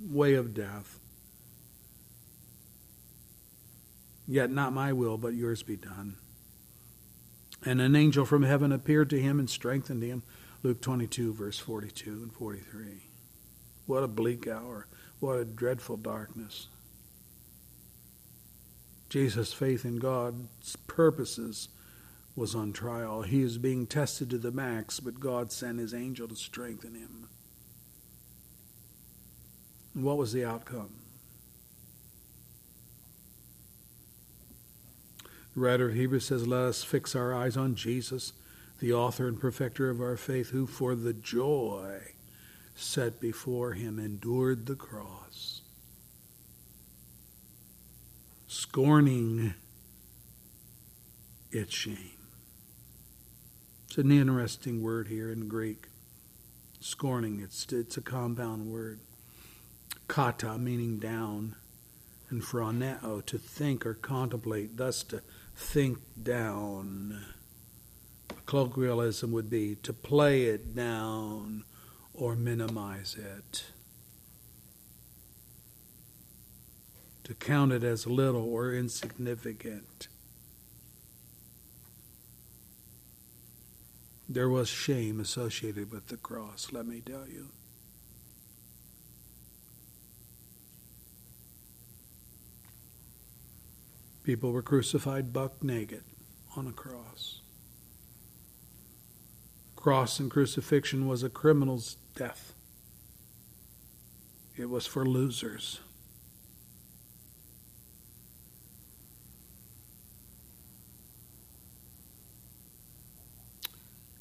[0.00, 1.00] way of death.
[4.28, 6.16] Yet not my will, but yours be done.
[7.64, 10.22] And an angel from heaven appeared to him and strengthened him.
[10.62, 13.08] Luke 22, verse 42 and 43.
[13.86, 14.86] What a bleak hour.
[15.18, 16.68] What a dreadful darkness.
[19.08, 21.68] Jesus' faith in God's purposes
[22.34, 23.22] was on trial.
[23.22, 27.28] He is being tested to the max, but God sent his angel to strengthen him.
[29.94, 30.94] And what was the outcome?
[35.54, 38.32] The writer of Hebrews says, Let us fix our eyes on Jesus,
[38.80, 42.14] the author and perfecter of our faith, who for the joy
[42.74, 45.60] set before him endured the cross,
[48.46, 49.52] scorning
[51.50, 52.11] its shame.
[53.92, 55.88] It's an interesting word here in Greek.
[56.80, 59.00] Scorning, it's, it's a compound word.
[60.08, 61.56] Kata, meaning down,
[62.30, 65.20] and phroneo, to think or contemplate, thus to
[65.54, 67.22] think down.
[68.30, 71.64] A colloquialism would be to play it down
[72.14, 73.64] or minimize it.
[77.24, 80.08] To count it as little or insignificant.
[84.32, 87.48] There was shame associated with the cross, let me tell you.
[94.24, 96.04] People were crucified buck naked
[96.56, 97.42] on a cross.
[99.76, 102.54] Cross and crucifixion was a criminal's death,
[104.56, 105.80] it was for losers.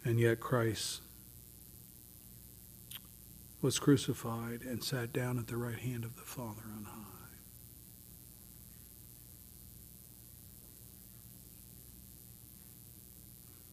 [0.04, 1.02] And yet Christ
[3.62, 7.12] was crucified and sat down at the right hand of the Father on high.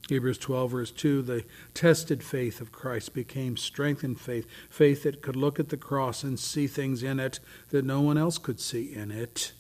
[0.09, 1.45] Hebrews 12, verse 2 the
[1.75, 6.39] tested faith of Christ became strengthened faith, faith that could look at the cross and
[6.39, 9.53] see things in it that no one else could see in it.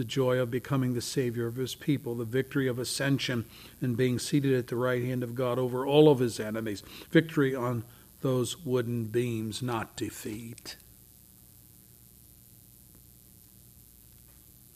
[0.00, 3.44] The joy of becoming the Savior of His people, the victory of ascension
[3.82, 7.54] and being seated at the right hand of God over all of His enemies, victory
[7.54, 7.84] on
[8.22, 10.76] those wooden beams, not defeat.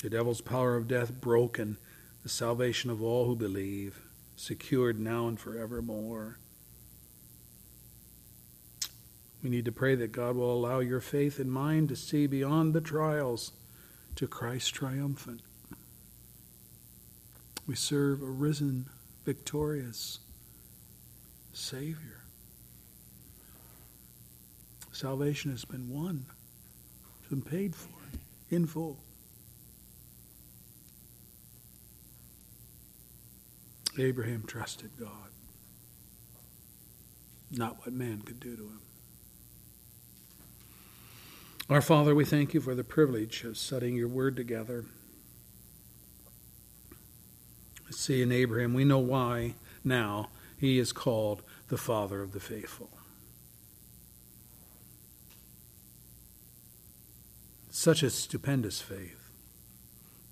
[0.03, 1.79] The devil's power of death broken,
[2.23, 4.03] the salvation of all who believe
[4.37, 6.39] secured now and forevermore.
[9.43, 12.75] We need to pray that God will allow your faith and mine to see beyond
[12.75, 13.53] the trials
[14.17, 15.41] to Christ triumphant.
[17.67, 18.87] We serve a risen,
[19.25, 20.21] victorious
[21.53, 22.23] Savior.
[24.93, 26.27] Salvation has been won,
[27.21, 27.91] it's been paid for
[28.51, 28.99] in full.
[33.99, 35.31] Abraham trusted God,
[37.51, 38.81] not what man could do to him.
[41.71, 44.85] Our Father, we thank you for the privilege of studying your word together.
[47.91, 50.29] See, in Abraham, we know why now
[50.59, 52.91] he is called the father of the faithful.
[57.71, 59.31] Such a stupendous faith.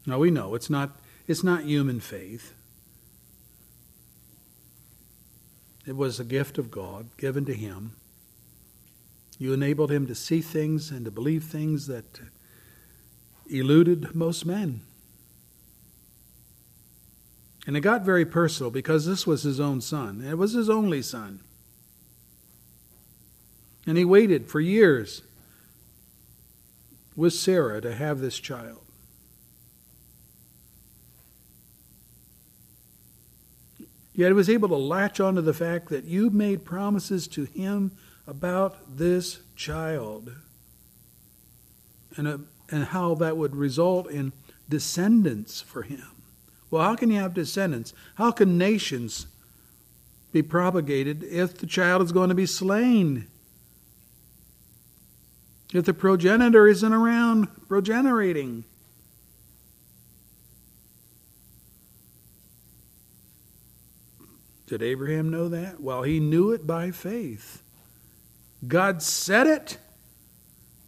[0.04, 2.52] Now we know it's not it's not human faith.
[5.86, 7.96] It was a gift of God given to him.
[9.42, 12.20] You enabled him to see things and to believe things that
[13.50, 14.82] eluded most men.
[17.66, 20.22] And it got very personal because this was his own son.
[20.24, 21.40] It was his only son.
[23.84, 25.22] And he waited for years
[27.16, 28.84] with Sarah to have this child.
[34.14, 37.90] Yet he was able to latch onto the fact that you made promises to him
[38.26, 40.32] about this child
[42.16, 42.38] and, uh,
[42.70, 44.32] and how that would result in
[44.68, 46.06] descendants for him.
[46.70, 47.92] Well, how can you have descendants?
[48.14, 49.26] How can nations
[50.32, 53.26] be propagated if the child is going to be slain?
[55.74, 58.64] If the progenitor isn't around progenerating?
[64.66, 65.80] Did Abraham know that?
[65.80, 67.61] Well, he knew it by faith.
[68.66, 69.78] God said it,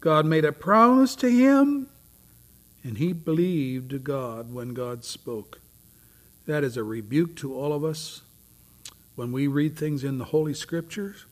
[0.01, 1.89] God made a promise to him,
[2.83, 5.61] and he believed God when God spoke.
[6.47, 8.23] That is a rebuke to all of us
[9.15, 11.25] when we read things in the Holy Scriptures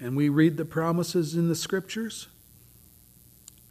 [0.00, 2.28] and we read the promises in the Scriptures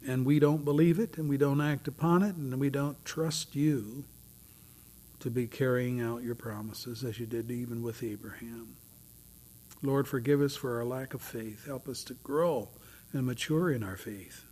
[0.06, 3.56] and we don't believe it and we don't act upon it and we don't trust
[3.56, 4.04] you
[5.20, 8.76] to be carrying out your promises as you did even with Abraham.
[9.82, 11.66] Lord, forgive us for our lack of faith.
[11.66, 12.68] Help us to grow
[13.12, 14.44] and mature in our faith.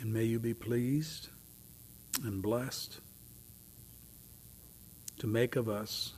[0.00, 1.28] And may you be pleased
[2.24, 3.00] and blessed
[5.18, 6.14] to make of us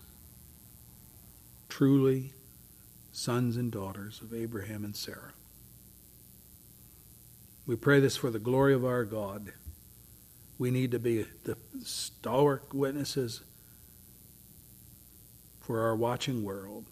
[1.68, 2.32] truly
[3.12, 5.32] sons and daughters of Abraham and Sarah.
[7.66, 9.52] We pray this for the glory of our God.
[10.58, 13.42] We need to be the stalwart witnesses
[15.68, 16.86] for our watching world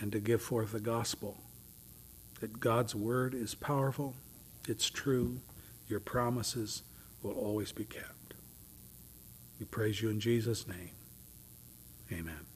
[0.00, 1.36] and to give forth the gospel
[2.40, 4.14] that God's word is powerful,
[4.66, 5.42] it's true,
[5.88, 6.84] your promises
[7.22, 8.32] will always be kept.
[9.60, 10.92] We praise you in Jesus' name.
[12.10, 12.46] Amen.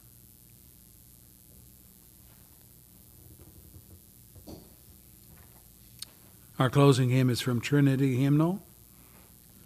[6.57, 8.63] Our closing hymn is from Trinity Hymnal,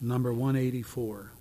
[0.01, 1.31] number 184.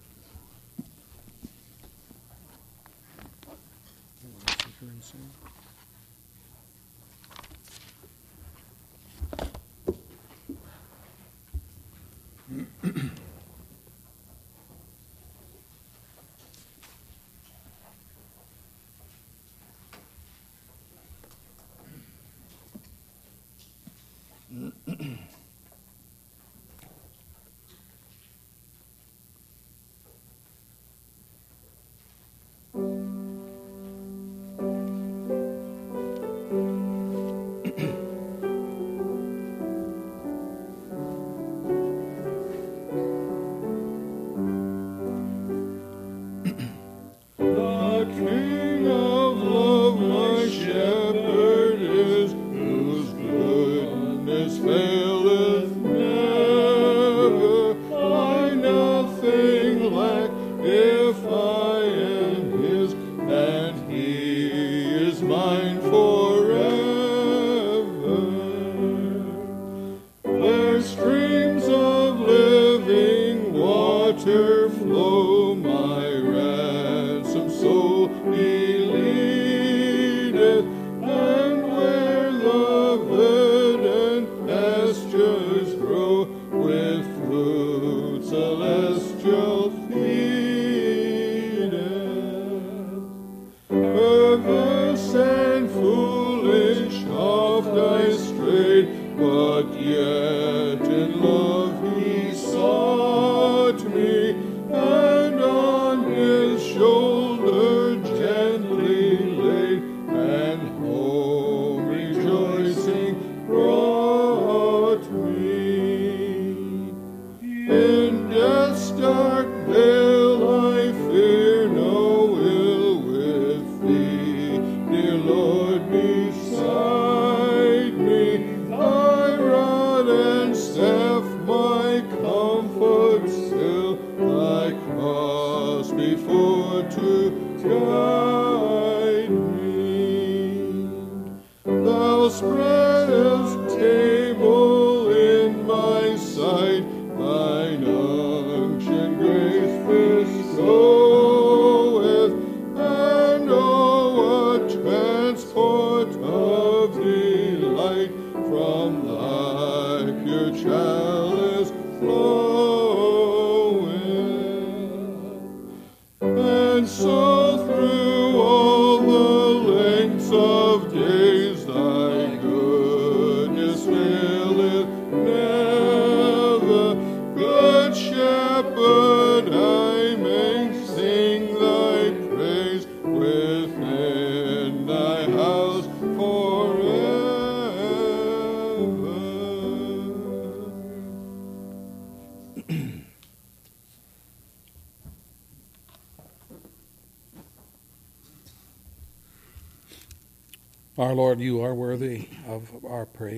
[5.13, 5.46] The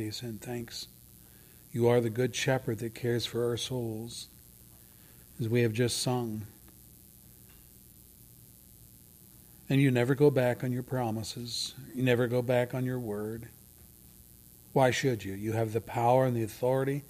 [0.09, 0.89] praise and thanks.
[1.71, 4.29] You are the good shepherd that cares for our souls,
[5.39, 6.47] as we have just sung.
[9.69, 13.49] And you never go back on your promises, you never go back on your word.
[14.73, 15.35] Why should you?
[15.35, 17.03] You have the power and the authority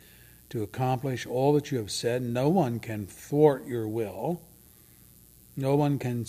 [0.51, 2.23] to accomplish all that you have said.
[2.23, 4.41] No one can thwart your will.
[5.57, 6.27] No one can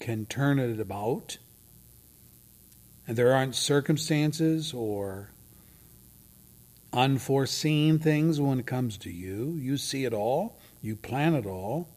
[0.00, 1.38] can turn it about.
[3.06, 5.30] And there aren't circumstances or
[6.92, 9.56] unforeseen things when it comes to you.
[9.60, 11.88] You see it all, you plan it all.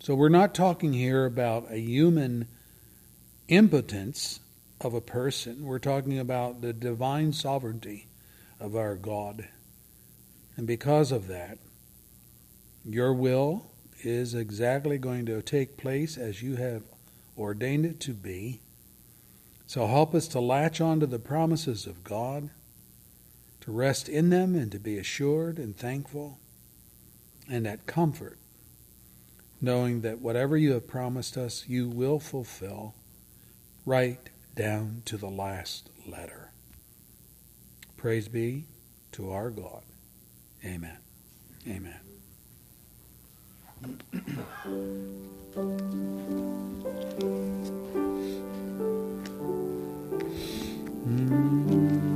[0.00, 2.48] So we're not talking here about a human
[3.48, 4.40] impotence
[4.80, 5.64] of a person.
[5.64, 8.08] We're talking about the divine sovereignty
[8.60, 9.48] of our God.
[10.56, 11.58] And because of that,
[12.84, 13.66] your will
[14.02, 16.82] is exactly going to take place as you have
[17.36, 18.60] ordained it to be.
[19.66, 22.50] So help us to latch on to the promises of God,
[23.64, 26.38] to rest in them and to be assured and thankful
[27.48, 28.38] and at comfort,
[29.58, 32.94] knowing that whatever you have promised us, you will fulfill
[33.86, 36.52] right down to the last letter.
[37.96, 38.66] Praise be
[39.12, 39.82] to our God.
[40.62, 40.98] Amen.
[41.66, 42.00] Amen.
[51.06, 52.10] mm-hmm.